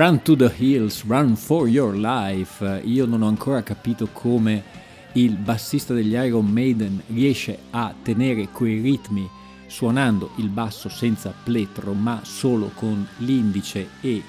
Run 0.08 0.22
to 0.22 0.36
the 0.36 0.50
Hills, 0.56 1.04
Run 1.04 1.36
for 1.36 1.68
Your 1.68 1.94
Life. 1.94 2.80
Io 2.84 3.04
non 3.04 3.20
ho 3.20 3.28
ancora 3.28 3.62
capito 3.62 4.08
come 4.10 4.64
il 5.12 5.36
bassista 5.36 5.92
degli 5.92 6.14
Iron 6.14 6.46
Maiden 6.46 7.02
riesce 7.08 7.58
a 7.68 7.92
tenere 8.02 8.48
quei 8.48 8.80
ritmi 8.80 9.28
suonando 9.66 10.30
il 10.36 10.48
basso 10.48 10.88
senza 10.88 11.34
plettro 11.44 11.92
ma 11.92 12.20
solo 12.24 12.70
con 12.74 13.06
l'indice 13.18 13.88
e 14.00 14.22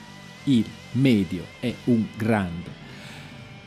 il 0.43 0.65
medio. 0.91 1.45
È 1.61 1.73
un 1.85 2.07
grande. 2.17 2.69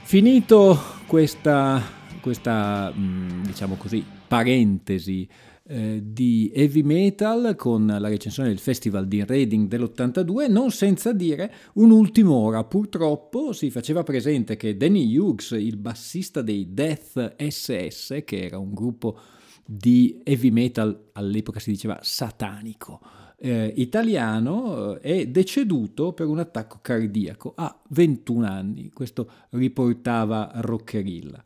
Finito 0.03 0.79
questa, 1.07 1.83
questa 2.21 2.93
mm, 2.95 3.43
diciamo 3.45 3.77
così, 3.77 4.05
parentesi 4.29 5.27
eh, 5.73 6.03
di 6.05 6.53
heavy 6.55 6.83
metal 6.83 7.55
con 7.57 7.87
la 7.87 8.09
recensione 8.09 8.51
del 8.51 8.59
festival 8.59 9.09
di 9.09 9.25
Reading 9.25 9.69
dell'82, 9.69 10.51
non 10.51 10.71
senza 10.71 11.15
dire 11.15 11.51
un'ultima 11.75 12.31
ora. 12.31 12.63
Purtroppo 12.63 13.55
si 13.55 13.71
faceva 13.71 14.03
presente 14.03 14.57
che 14.57 14.77
Danny 14.77 15.17
Hughes, 15.17 15.53
il 15.53 15.79
bassista 15.79 16.43
dei 16.43 16.75
Death 16.75 17.37
SS, 17.39 18.21
che 18.27 18.43
era 18.45 18.59
un 18.59 18.75
gruppo 18.75 19.19
di 19.65 20.21
heavy 20.25 20.51
metal 20.51 21.09
all'epoca 21.13 21.59
si 21.59 21.71
diceva 21.71 21.99
satanico, 22.03 23.01
eh, 23.39 23.73
italiano, 23.77 24.99
eh, 24.99 25.23
è 25.23 25.27
deceduto 25.29 26.13
per 26.13 26.27
un 26.27 26.39
attacco 26.39 26.81
cardiaco 26.83 27.55
a 27.57 27.75
21 27.89 28.47
anni, 28.47 28.91
questo 28.93 29.27
riportava 29.51 30.51
Roccherilla. 30.57 31.43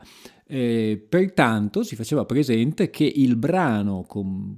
Eh, 0.48 1.04
pertanto 1.08 1.82
si 1.82 1.96
faceva 1.96 2.24
presente 2.24 2.88
che 2.88 3.04
il 3.04 3.34
brano 3.34 4.04
com- 4.04 4.56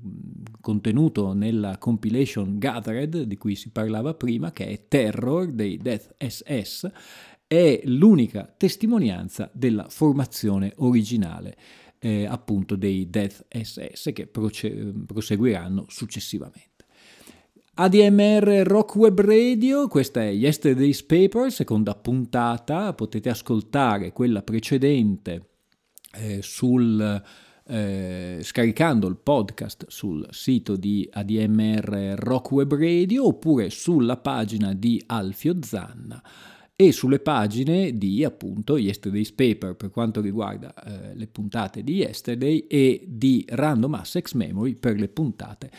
contenuto 0.61 1.33
nella 1.33 1.79
compilation 1.79 2.59
Gathered, 2.59 3.23
di 3.23 3.37
cui 3.39 3.55
si 3.55 3.71
parlava 3.71 4.13
prima, 4.13 4.53
che 4.53 4.67
è 4.67 4.85
Terror 4.87 5.51
dei 5.51 5.79
Death 5.79 6.15
SS, 6.19 6.91
è 7.47 7.81
l'unica 7.85 8.53
testimonianza 8.55 9.51
della 9.55 9.87
formazione 9.89 10.75
originale 10.77 11.57
eh, 12.01 12.27
appunto 12.27 12.77
dei 12.77 13.09
Death 13.09 13.47
SS 13.49 14.11
che 14.13 14.27
proce- 14.27 14.93
proseguiranno 15.07 15.87
successivamente. 15.89 16.85
ADMR 17.75 18.65
Rock 18.67 18.97
Web 18.97 19.21
Radio, 19.21 19.87
questa 19.87 20.23
è 20.23 20.31
Yesterday's 20.31 21.03
Paper, 21.05 21.51
seconda 21.53 21.95
puntata, 21.95 22.93
potete 22.93 23.29
ascoltare 23.29 24.13
quella 24.13 24.43
precedente 24.43 25.47
eh, 26.13 26.41
sul, 26.43 27.23
eh, 27.67 28.39
scaricando 28.43 29.07
il 29.07 29.17
podcast 29.17 29.87
sul 29.89 30.27
sito 30.31 30.77
di 30.77 31.09
ADMR 31.11 32.15
Rock 32.19 32.53
Web 32.53 32.75
Radio 32.75 33.27
oppure 33.27 33.71
sulla 33.71 34.17
pagina 34.17 34.73
di 34.73 35.03
Alfio 35.07 35.57
Zanna 35.61 36.23
e 36.81 36.93
sulle 36.93 37.19
pagine 37.19 37.99
di 37.99 38.23
appunto 38.23 38.77
Yesterday's 38.77 39.33
Paper 39.33 39.75
per 39.75 39.91
quanto 39.91 40.21
riguarda 40.21 40.73
eh, 40.75 41.15
le 41.17 41.27
puntate 41.27 41.83
di 41.83 41.97
Yesterday 41.97 42.67
e 42.69 43.05
di 43.05 43.45
Random 43.49 43.95
Access 43.95 44.33
Memory 44.35 44.75
per 44.77 44.97
le 44.97 45.09
puntate 45.09 45.71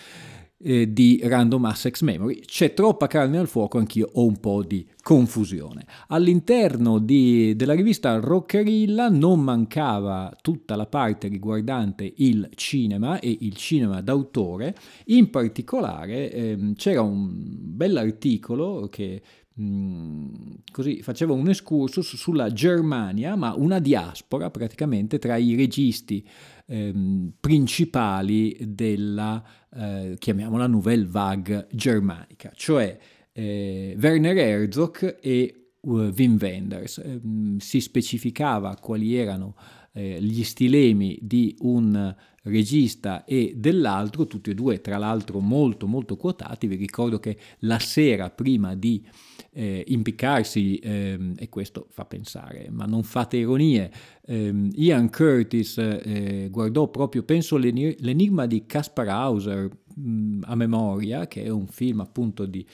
eh, 0.62 0.92
di 0.92 1.20
Random 1.24 1.66
Access 1.66 2.02
Memory. 2.02 2.42
C'è 2.42 2.74
troppa 2.74 3.08
carne 3.08 3.38
al 3.38 3.48
fuoco, 3.48 3.78
anch'io 3.78 4.10
ho 4.14 4.26
un 4.26 4.40
po' 4.40 4.64
di 4.64 4.86
confusione. 5.02 5.86
All'interno 6.08 7.00
di, 7.00 7.56
della 7.56 7.74
rivista 7.74 8.20
Rockerilla 8.20 9.10
non 9.10 9.40
mancava 9.42 10.36
tutta 10.42 10.76
la 10.76 10.86
parte 10.86 11.28
riguardante 11.28 12.12
il 12.18 12.50
cinema 12.56 13.20
e 13.20 13.38
il 13.42 13.56
cinema 13.56 14.02
d'autore, 14.02 14.76
in 15.06 15.30
particolare 15.30 16.32
ehm, 16.32 16.76
c'era 16.76 17.02
un 17.02 17.30
bell'articolo 17.32 18.88
che 18.92 19.22
mm, 19.60 20.28
così 20.72 21.02
faceva 21.02 21.34
un 21.34 21.48
excursus 21.48 22.16
sulla 22.16 22.52
Germania, 22.52 23.36
ma 23.36 23.54
una 23.56 23.80
diaspora 23.80 24.50
praticamente 24.50 25.20
tra 25.20 25.38
i 25.38 25.56
registi 25.56 26.24
ehm, 26.70 27.34
principali 27.40 28.56
della, 28.62 29.44
eh, 29.76 30.16
chiamiamola 30.18 30.68
Nouvelle 30.68 31.06
Vague 31.06 31.68
germanica, 31.72 32.52
cioè 32.54 32.98
eh, 33.34 33.98
Werner 34.00 34.38
Herzog 34.38 35.18
e 35.22 35.72
uh, 35.82 36.12
Wim 36.16 36.38
Wenders. 36.40 36.98
Eh, 37.00 37.20
si 37.58 37.82
specificava 37.82 38.76
quali 38.76 39.16
erano 39.16 39.56
eh, 39.94 40.22
gli 40.22 40.44
stilemi 40.44 41.18
di 41.22 41.56
un 41.62 42.16
regista 42.44 43.24
e 43.26 43.54
dell'altro, 43.56 44.28
tutti 44.28 44.50
e 44.50 44.54
due 44.54 44.82
tra 44.82 44.98
l'altro 44.98 45.40
molto 45.40 45.88
molto 45.88 46.16
quotati. 46.16 46.68
Vi 46.68 46.76
ricordo 46.76 47.20
che 47.20 47.38
la 47.60 47.80
sera 47.80 48.30
prima 48.30 48.76
di 48.76 49.04
eh, 49.52 49.84
impiccarsi, 49.88 50.80
ehm, 50.82 51.34
e 51.38 51.50
questo 51.50 51.88
fa 51.90 52.06
pensare, 52.06 52.70
ma 52.70 52.86
non 52.86 53.04
fate 53.04 53.38
ironie, 53.38 53.92
ehm, 54.26 54.70
Ian 54.76 55.10
Curtis 55.10 55.78
eh, 55.78 56.48
guardò 56.52 56.88
proprio, 56.90 57.24
penso, 57.24 57.58
l'enigma 57.58 58.46
di 58.46 58.66
Caspar 58.66 59.08
Hauser 59.08 59.70
mh, 59.96 60.42
a 60.44 60.56
memoria, 60.56 61.28
che 61.28 61.44
è 61.44 61.50
un 61.50 61.68
film 61.68 62.00
appunto 62.00 62.46
di 62.46 62.66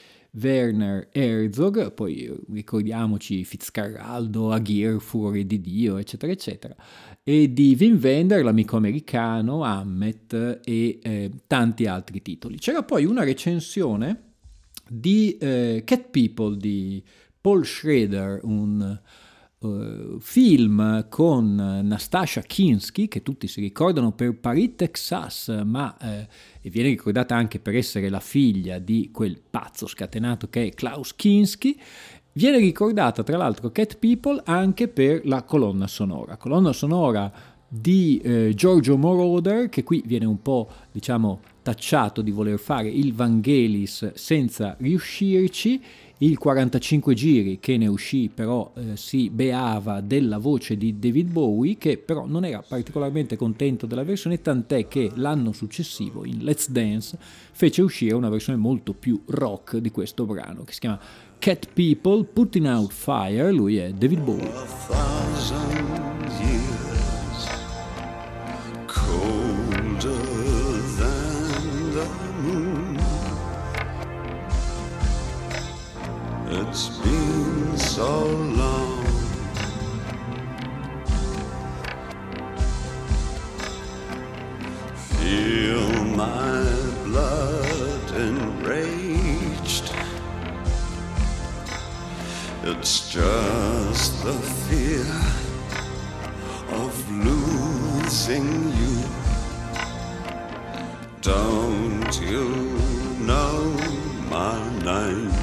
Werner 0.42 1.08
Herzog, 1.12 1.94
poi 1.94 2.34
ricordiamoci 2.52 3.44
Fitzcarraldo, 3.44 4.52
Aguirre, 4.52 5.00
Fuori 5.00 5.46
di 5.46 5.62
Dio, 5.62 5.98
eccetera, 5.98 6.32
eccetera, 6.32 6.76
e 7.24 7.52
di 7.54 7.76
Wim 7.80 8.00
Wender, 8.02 8.44
l'amico 8.44 8.78
americano, 8.78 9.64
Hammet 9.64 10.62
e 10.64 11.00
eh, 11.02 11.32
tanti 11.48 11.86
altri 11.86 12.22
titoli. 12.22 12.58
C'era 12.58 12.84
poi 12.84 13.06
una 13.06 13.24
recensione 13.24 14.34
di 14.88 15.38
eh, 15.38 15.84
Cat 15.86 16.10
People 16.10 16.58
di 16.58 17.02
Paul 17.40 17.66
Schrader, 17.66 18.40
un 18.44 19.00
uh, 19.60 20.20
film 20.20 21.08
con 21.10 21.56
Nastasha 21.56 22.42
Kinski, 22.42 23.08
che 23.08 23.24
tutti 23.24 23.48
si 23.48 23.62
ricordano 23.62 24.12
per 24.12 24.38
Paris, 24.40 24.74
Texas, 24.76 25.62
ma 25.64 25.98
eh, 25.98 26.28
viene 26.70 26.90
ricordata 26.90 27.36
anche 27.36 27.60
per 27.60 27.76
essere 27.76 28.10
la 28.10 28.20
figlia 28.20 28.80
di 28.80 29.10
quel 29.12 29.42
pazzo 29.50 29.88
scatenato 29.88 30.50
che 30.50 30.68
è 30.68 30.70
Klaus 30.72 31.16
Kinski. 31.16 31.80
Viene 32.34 32.58
ricordata 32.58 33.24
tra 33.24 33.38
l'altro 33.38 33.72
Cat 33.72 33.98
People 33.98 34.42
anche 34.46 34.90
per 34.90 35.26
la 35.26 35.44
colonna 35.44 35.88
sonora, 35.88 36.36
colonna 36.36 36.74
sonora 36.74 37.32
di 37.68 38.20
eh, 38.24 38.54
Giorgio 38.54 38.98
Moroder, 38.98 39.70
che 39.70 39.84
qui 39.84 40.04
viene 40.06 40.26
un 40.26 40.42
po', 40.42 40.70
diciamo, 40.92 41.42
tacciato 41.62 42.22
di 42.22 42.32
voler 42.32 42.60
fare 42.60 42.90
il 42.90 43.14
Vangelis 43.14 44.14
senza 44.14 44.76
riuscirci, 44.80 45.82
il 46.20 46.38
45 46.38 47.14
giri 47.14 47.60
che 47.60 47.76
ne 47.78 47.88
uscì 47.88 48.30
però 48.34 48.72
eh, 48.76 48.96
si 48.96 49.30
beava 49.30 50.00
della 50.00 50.38
voce 50.38 50.78
di 50.78 50.98
David 50.98 51.32
Bowie 51.32 51.78
che 51.78 51.98
però 51.98 52.26
non 52.26 52.46
era 52.46 52.64
particolarmente 52.66 53.36
contento 53.36 53.86
della 53.86 54.04
versione 54.04 54.42
tant'è 54.42 54.88
che 54.88 55.12
l'anno 55.16 55.52
successivo 55.52 56.24
in 56.26 56.44
Let's 56.44 56.70
Dance 56.70 57.18
fece 57.52 57.82
uscire 57.82 58.16
una 58.16 58.30
versione 58.30 58.58
molto 58.58 58.94
più 58.94 59.22
rock 59.26 59.78
di 59.78 59.92
questo 59.92 60.26
brano 60.26 60.64
che 60.64 60.72
si 60.72 60.80
chiama 60.80 61.00
Cat 61.38 61.68
People 61.74 62.24
Putting 62.24 62.66
Out 62.66 62.92
Fire, 62.92 63.52
lui 63.52 63.78
è 63.78 63.92
David 63.92 64.22
Bowie. 64.22 64.52
It's 76.78 76.90
been 76.90 77.78
so 77.78 78.26
long. 78.28 79.06
Feel 85.16 86.04
my 86.04 86.68
blood 87.06 88.12
enraged. 88.12 89.94
It's 92.64 93.10
just 93.10 94.22
the 94.26 94.34
fear 94.68 95.16
of 96.82 96.94
losing 97.10 98.50
you. 98.80 98.96
Don't 101.22 102.20
you 102.20 102.50
know 103.22 103.64
my 104.30 104.60
name? 104.84 105.35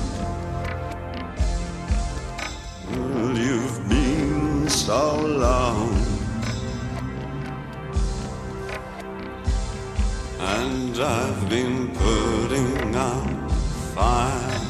I've 11.04 11.48
been 11.50 11.88
putting 11.88 12.94
out 12.94 13.50
fire 13.92 14.60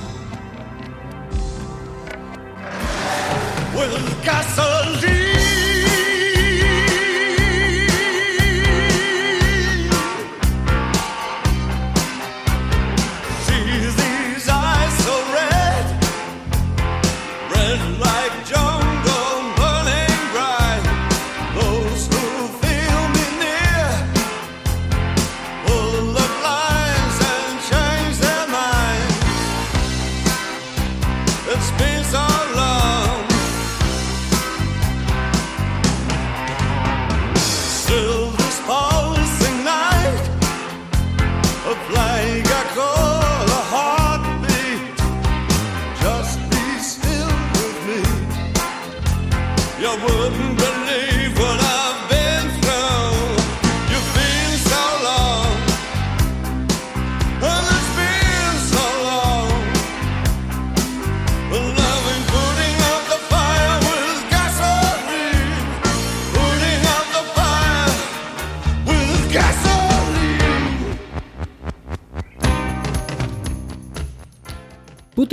with 3.77 4.25
gasoline. 4.25 5.12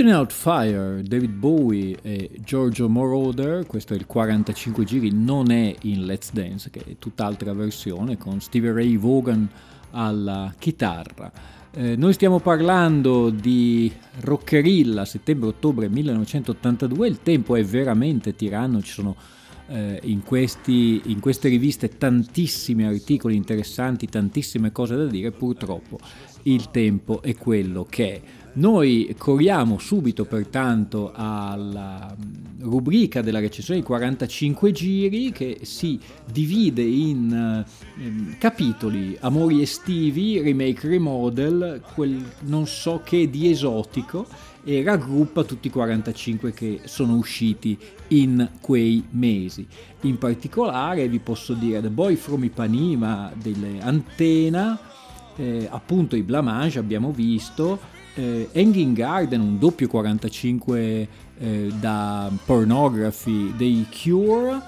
Putting 0.00 0.16
Out 0.16 0.32
Fire, 0.32 1.02
David 1.02 1.32
Bowie 1.32 1.98
e 2.00 2.30
Giorgio 2.42 2.88
Moroder, 2.88 3.66
questo 3.66 3.92
è 3.92 3.96
il 3.98 4.06
45 4.06 4.82
giri, 4.84 5.10
non 5.12 5.50
è 5.50 5.74
in 5.82 6.06
Let's 6.06 6.32
Dance, 6.32 6.70
che 6.70 6.80
è 6.80 6.96
tutt'altra 6.98 7.52
versione, 7.52 8.16
con 8.16 8.40
Stevie 8.40 8.72
Ray 8.72 8.96
Vaughan 8.96 9.46
alla 9.90 10.54
chitarra. 10.58 11.30
Eh, 11.72 11.96
noi 11.96 12.14
stiamo 12.14 12.38
parlando 12.38 13.28
di 13.28 13.92
Rockerilla, 14.20 15.04
settembre-ottobre 15.04 15.90
1982, 15.90 17.06
il 17.06 17.20
tempo 17.22 17.54
è 17.54 17.62
veramente 17.62 18.34
tiranno, 18.34 18.80
ci 18.80 18.92
sono 18.92 19.14
eh, 19.68 20.00
in, 20.04 20.22
questi, 20.22 21.02
in 21.10 21.20
queste 21.20 21.48
riviste 21.48 21.98
tantissimi 21.98 22.86
articoli 22.86 23.36
interessanti, 23.36 24.06
tantissime 24.06 24.72
cose 24.72 24.96
da 24.96 25.04
dire, 25.04 25.30
purtroppo 25.30 25.98
il 26.44 26.70
tempo 26.70 27.20
è 27.22 27.36
quello 27.36 27.86
che 27.88 28.14
è. 28.14 28.22
Noi 28.52 29.14
corriamo 29.16 29.78
subito 29.78 30.24
pertanto 30.24 31.12
alla 31.14 32.14
rubrica 32.58 33.22
della 33.22 33.38
recensione 33.38 33.80
di 33.80 33.86
45 33.86 34.72
giri 34.72 35.30
che 35.30 35.60
si 35.62 35.98
divide 36.30 36.82
in 36.82 37.64
eh, 37.64 38.36
capitoli 38.38 39.16
amori 39.20 39.62
estivi, 39.62 40.40
remake, 40.40 40.88
remodel, 40.88 41.80
quel 41.94 42.22
non 42.40 42.66
so 42.66 43.02
che 43.04 43.30
di 43.30 43.48
esotico 43.48 44.26
e 44.64 44.82
raggruppa 44.82 45.44
tutti 45.44 45.68
i 45.68 45.70
45 45.70 46.52
che 46.52 46.80
sono 46.84 47.14
usciti 47.14 47.78
in 48.08 48.50
quei 48.60 49.04
mesi. 49.10 49.66
In 50.02 50.18
particolare 50.18 51.08
vi 51.08 51.20
posso 51.20 51.54
dire 51.54 51.80
The 51.80 51.88
Boy 51.88 52.16
from 52.16 52.44
Ipanema 52.44 53.32
delle 53.40 53.80
Antena, 53.80 54.78
eh, 55.36 55.68
appunto 55.70 56.16
i 56.16 56.22
Blamage 56.22 56.78
abbiamo 56.78 57.12
visto, 57.12 57.98
eh, 58.14 58.48
Hanging 58.54 58.96
Garden, 58.96 59.40
un 59.40 59.58
doppio 59.58 59.88
45 59.88 61.08
eh, 61.38 61.72
da 61.78 62.30
Pornography 62.44 63.54
dei 63.56 63.86
Cure, 63.90 64.60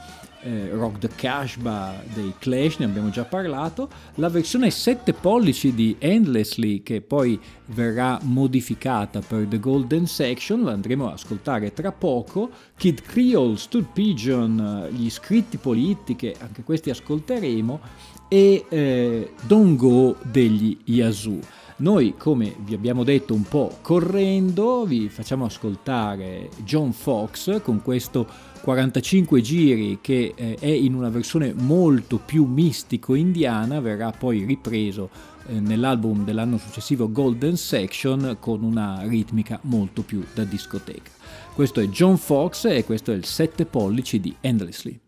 eh, 0.43 0.71
Rock 0.73 0.99
the 0.99 1.09
Cashba 1.09 2.03
dei 2.15 2.35
Clash, 2.39 2.79
ne 2.79 2.87
abbiamo 2.87 3.11
già 3.11 3.25
parlato, 3.25 3.89
la 4.17 4.29
versione 4.29 4.71
7 4.71 5.13
pollici 5.13 5.73
di 5.75 5.97
Endlessly 5.99 6.83
che 6.83 7.01
poi 7.01 7.39
verrà 7.67 8.19
modificata 8.23 9.21
per 9.21 9.47
The 9.47 9.61
Golden 9.61 10.07
Section, 10.07 10.63
la 10.63 10.73
andremo 10.73 11.07
ad 11.07 11.15
ascoltare 11.15 11.73
tra 11.73 11.93
poco, 11.93 12.51
Kid 12.77 13.03
Creole, 13.03 13.57
Stood 13.57 13.87
Pigeon, 13.93 14.89
gli 14.91 15.09
scritti 15.11 15.59
politiche, 15.59 16.35
anche 16.41 16.63
questi 16.63 16.91
ascolteremo, 16.91 17.81
e 18.29 18.65
eh, 18.69 19.33
Don't 19.47 19.77
Go 19.77 20.17
degli 20.23 20.77
Yazoo. 20.85 21.61
Noi, 21.83 22.15
come 22.17 22.55
vi 22.61 22.75
abbiamo 22.75 23.03
detto 23.03 23.35
un 23.35 23.43
po' 23.43 23.79
correndo, 23.83 24.85
vi 24.85 25.09
facciamo 25.09 25.47
ascoltare 25.47 26.49
John 26.63 26.93
Fox 26.93 27.61
con 27.61 27.83
questo 27.83 28.25
45 28.63 29.41
giri 29.41 29.99
che 30.01 30.33
eh, 30.37 30.57
è 30.61 30.69
in 30.69 30.95
una 30.95 31.09
versione 31.09 31.53
molto 31.53 32.21
più 32.25 32.45
mistico-indiana, 32.45 33.81
verrà 33.81 34.13
poi 34.13 34.45
ripreso 34.45 35.11
eh, 35.49 35.59
nell'album 35.59 36.23
dell'anno 36.25 36.57
successivo 36.57 37.11
Golden 37.11 37.57
Section 37.57 38.37
con 38.39 38.63
una 38.63 39.03
ritmica 39.03 39.59
molto 39.63 40.03
più 40.03 40.23
da 40.35 40.45
discoteca. 40.45 41.11
Questo 41.53 41.81
è 41.81 41.89
John 41.89 42.17
Fox 42.17 42.67
e 42.67 42.85
questo 42.85 43.11
è 43.11 43.17
il 43.17 43.25
7 43.25 43.65
pollici 43.67 44.21
di 44.21 44.33
Endlessly. 44.41 45.01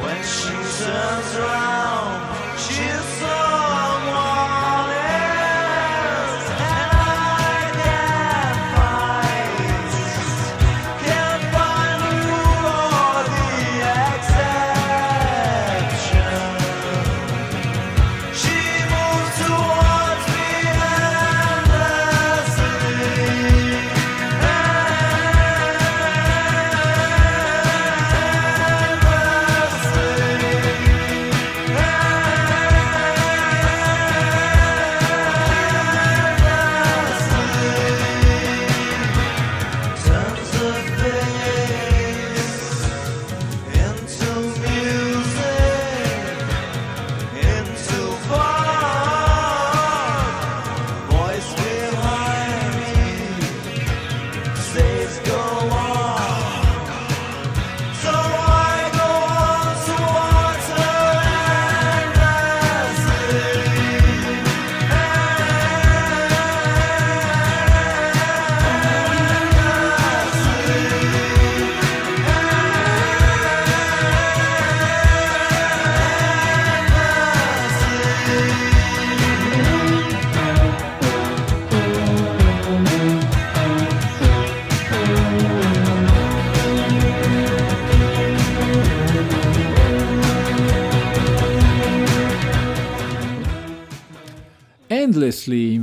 when 0.00 0.22
she 0.22 0.54
turns 0.84 1.36
round. 1.38 2.09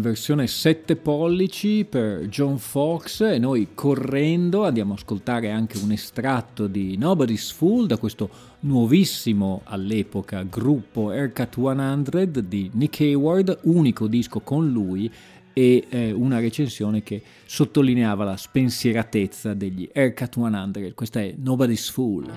Versione 0.08 0.48
7 0.48 0.96
pollici 0.96 1.86
per 1.88 2.28
John 2.28 2.58
Fox 2.58 3.22
e 3.22 3.40
noi 3.40 3.70
correndo 3.74 4.66
andiamo 4.66 4.94
ad 4.94 5.00
ascoltare 5.00 5.52
anche 5.52 5.78
un 5.78 5.92
estratto 5.92 6.68
di 6.68 6.98
Nobody's 6.98 7.52
Fool 7.52 7.88
da 7.88 7.98
questo 7.98 8.30
nuovissimo 8.62 9.62
all'epoca 9.66 10.44
gruppo 10.44 11.10
Aircut 11.10 11.56
100 11.56 12.42
di 12.42 12.70
Nick 12.74 13.02
Hayward, 13.02 13.60
unico 13.64 14.08
disco 14.08 14.40
con 14.40 14.72
lui 14.72 15.12
e 15.54 15.86
eh, 15.90 16.12
una 16.12 16.40
recensione 16.40 17.04
che 17.04 17.22
sottolineava 17.46 18.24
la 18.24 18.38
spensieratezza 18.38 19.54
degli 19.54 19.90
Aircut 19.94 20.34
100. 20.36 20.94
Questa 20.94 21.20
è 21.20 21.36
Nobody's 21.38 21.90
Fool. 21.90 22.32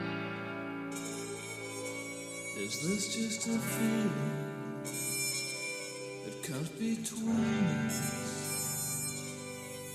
Is 2.57 2.79
this 2.81 3.15
just 3.15 3.49
a 3.49 3.59
comes 6.43 6.69
between 6.71 7.65
us? 7.87 7.99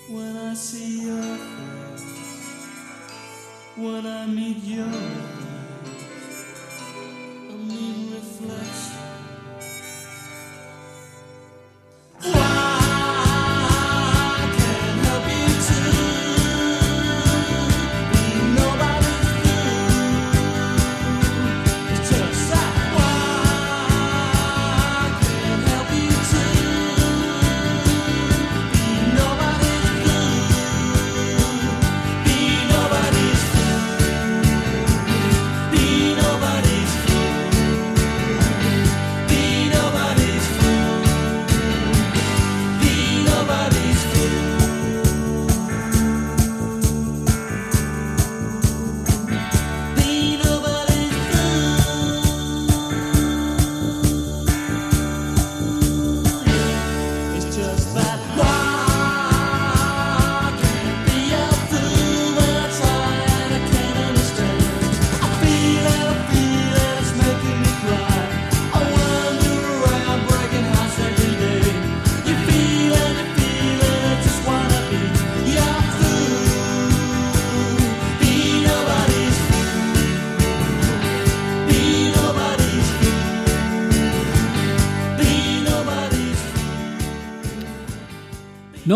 When 0.09 0.37
I 0.37 0.53
see 0.53 1.05
your 1.05 1.37
face, 1.37 2.05
when 3.75 4.05
I 4.05 4.25
meet 4.27 4.63
your 4.63 4.85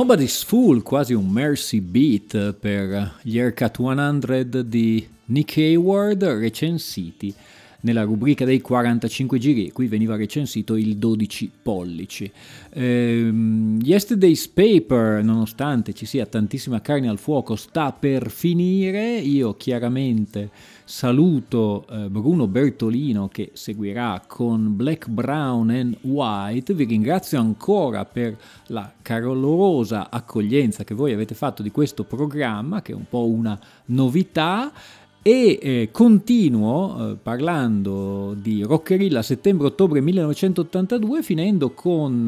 Nobody's 0.09 0.41
Fool, 0.41 0.81
quasi 0.81 1.13
un 1.13 1.29
mercy 1.29 1.79
beat 1.79 2.53
per 2.53 3.17
gli 3.21 3.37
Aircat 3.37 3.77
100 3.77 4.63
di 4.63 5.07
Nick 5.25 5.55
Hayward 5.57 6.23
recensiti 6.23 7.31
nella 7.81 8.03
rubrica 8.03 8.45
dei 8.45 8.61
45 8.61 9.37
giri, 9.37 9.71
qui 9.71 9.87
veniva 9.87 10.15
recensito 10.15 10.75
il 10.75 10.97
12 10.97 11.51
pollici. 11.61 12.31
Ehm, 12.71 13.79
Yesterday's 13.81 14.47
Paper, 14.47 15.23
nonostante 15.23 15.93
ci 15.93 16.05
sia 16.05 16.25
tantissima 16.25 16.81
carne 16.81 17.07
al 17.07 17.19
fuoco, 17.19 17.55
sta 17.55 17.91
per 17.91 18.29
finire. 18.29 19.17
Io 19.17 19.55
chiaramente 19.55 20.49
saluto 20.89 21.85
eh, 21.87 22.09
Bruno 22.09 22.47
Bertolino 22.47 23.27
che 23.27 23.51
seguirà 23.53 24.23
con 24.25 24.75
Black, 24.75 25.07
Brown 25.07 25.69
and 25.69 25.97
White. 26.01 26.73
Vi 26.73 26.83
ringrazio 26.85 27.39
ancora 27.39 28.05
per 28.05 28.35
la 28.67 28.91
calorosa 29.01 30.09
accoglienza 30.09 30.83
che 30.83 30.95
voi 30.95 31.13
avete 31.13 31.35
fatto 31.35 31.61
di 31.61 31.71
questo 31.71 32.03
programma, 32.03 32.81
che 32.81 32.91
è 32.91 32.95
un 32.95 33.05
po' 33.07 33.27
una 33.27 33.59
novità. 33.85 34.71
E 35.29 35.59
eh, 35.61 35.89
continuo 35.91 37.11
eh, 37.11 37.15
parlando 37.21 38.33
di 38.33 38.63
Rockerilla 38.63 39.21
settembre-ottobre 39.21 40.01
1982 40.01 41.21
finendo 41.21 41.69
con 41.69 42.27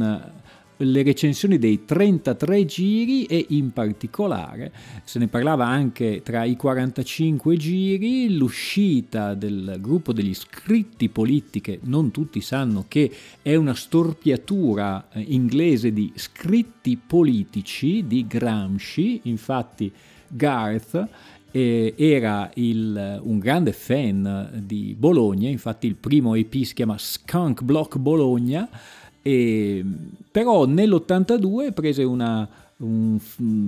eh, 0.77 0.83
le 0.85 1.01
recensioni 1.01 1.57
dei 1.57 1.83
33 1.83 2.63
giri 2.65 3.25
e 3.25 3.43
in 3.49 3.73
particolare 3.73 4.71
se 5.03 5.17
ne 5.17 5.27
parlava 5.27 5.65
anche 5.65 6.21
tra 6.23 6.43
i 6.43 6.55
45 6.55 7.57
giri 7.57 8.35
l'uscita 8.35 9.33
del 9.33 9.77
gruppo 9.79 10.13
degli 10.13 10.35
scritti 10.35 11.09
politiche 11.09 11.79
non 11.85 12.11
tutti 12.11 12.39
sanno 12.39 12.85
che 12.87 13.11
è 13.41 13.55
una 13.55 13.73
storpiatura 13.73 15.07
eh, 15.09 15.25
inglese 15.27 15.91
di 15.91 16.11
scritti 16.13 16.97
politici 16.97 18.05
di 18.05 18.27
Gramsci 18.27 19.21
infatti 19.23 19.91
Garth 20.27 21.09
eh, 21.51 21.93
era 21.97 22.49
il, 22.55 23.19
un 23.23 23.39
grande 23.39 23.73
fan 23.73 24.63
di 24.65 24.95
Bologna, 24.97 25.49
infatti 25.49 25.87
il 25.87 25.95
primo 25.95 26.35
EP 26.35 26.53
si 26.63 26.73
chiama 26.73 26.97
Skunk 26.97 27.61
Block 27.63 27.97
Bologna, 27.97 28.67
e, 29.21 29.85
però 30.31 30.65
nell'82 30.65 31.73
prese 31.73 32.03
una, 32.03 32.47
un 32.77 33.19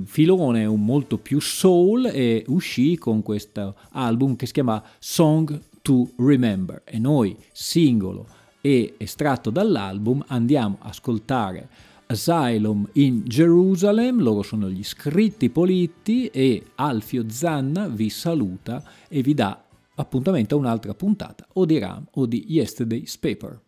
filone 0.05 0.67
molto 0.67 1.17
più 1.17 1.39
soul 1.39 2.09
e 2.11 2.43
uscì 2.47 2.97
con 2.97 3.21
questo 3.21 3.75
album 3.91 4.35
che 4.35 4.45
si 4.47 4.53
chiama 4.53 4.81
Song 4.99 5.61
to 5.81 6.09
Remember. 6.17 6.81
E 6.85 6.97
noi, 6.97 7.35
singolo 7.51 8.27
e 8.61 8.95
estratto 8.97 9.49
dall'album, 9.49 10.23
andiamo 10.27 10.77
a 10.79 10.89
ascoltare 10.89 11.67
Asylum 12.13 12.87
in 12.93 13.23
Jerusalem, 13.23 14.21
loro 14.21 14.43
sono 14.43 14.69
gli 14.69 14.83
scritti 14.83 15.49
politti 15.49 16.27
e 16.27 16.63
Alfio 16.75 17.27
Zanna 17.27 17.87
vi 17.87 18.09
saluta 18.09 18.83
e 19.07 19.23
vi 19.23 19.33
dà 19.33 19.65
appuntamento 19.95 20.53
a 20.55 20.59
un'altra 20.59 20.93
puntata 20.93 21.47
o 21.53 21.65
di 21.65 21.79
Ram 21.79 22.05
o 22.11 22.25
di 22.27 22.45
Yesterday's 22.47 23.17
Paper. 23.17 23.59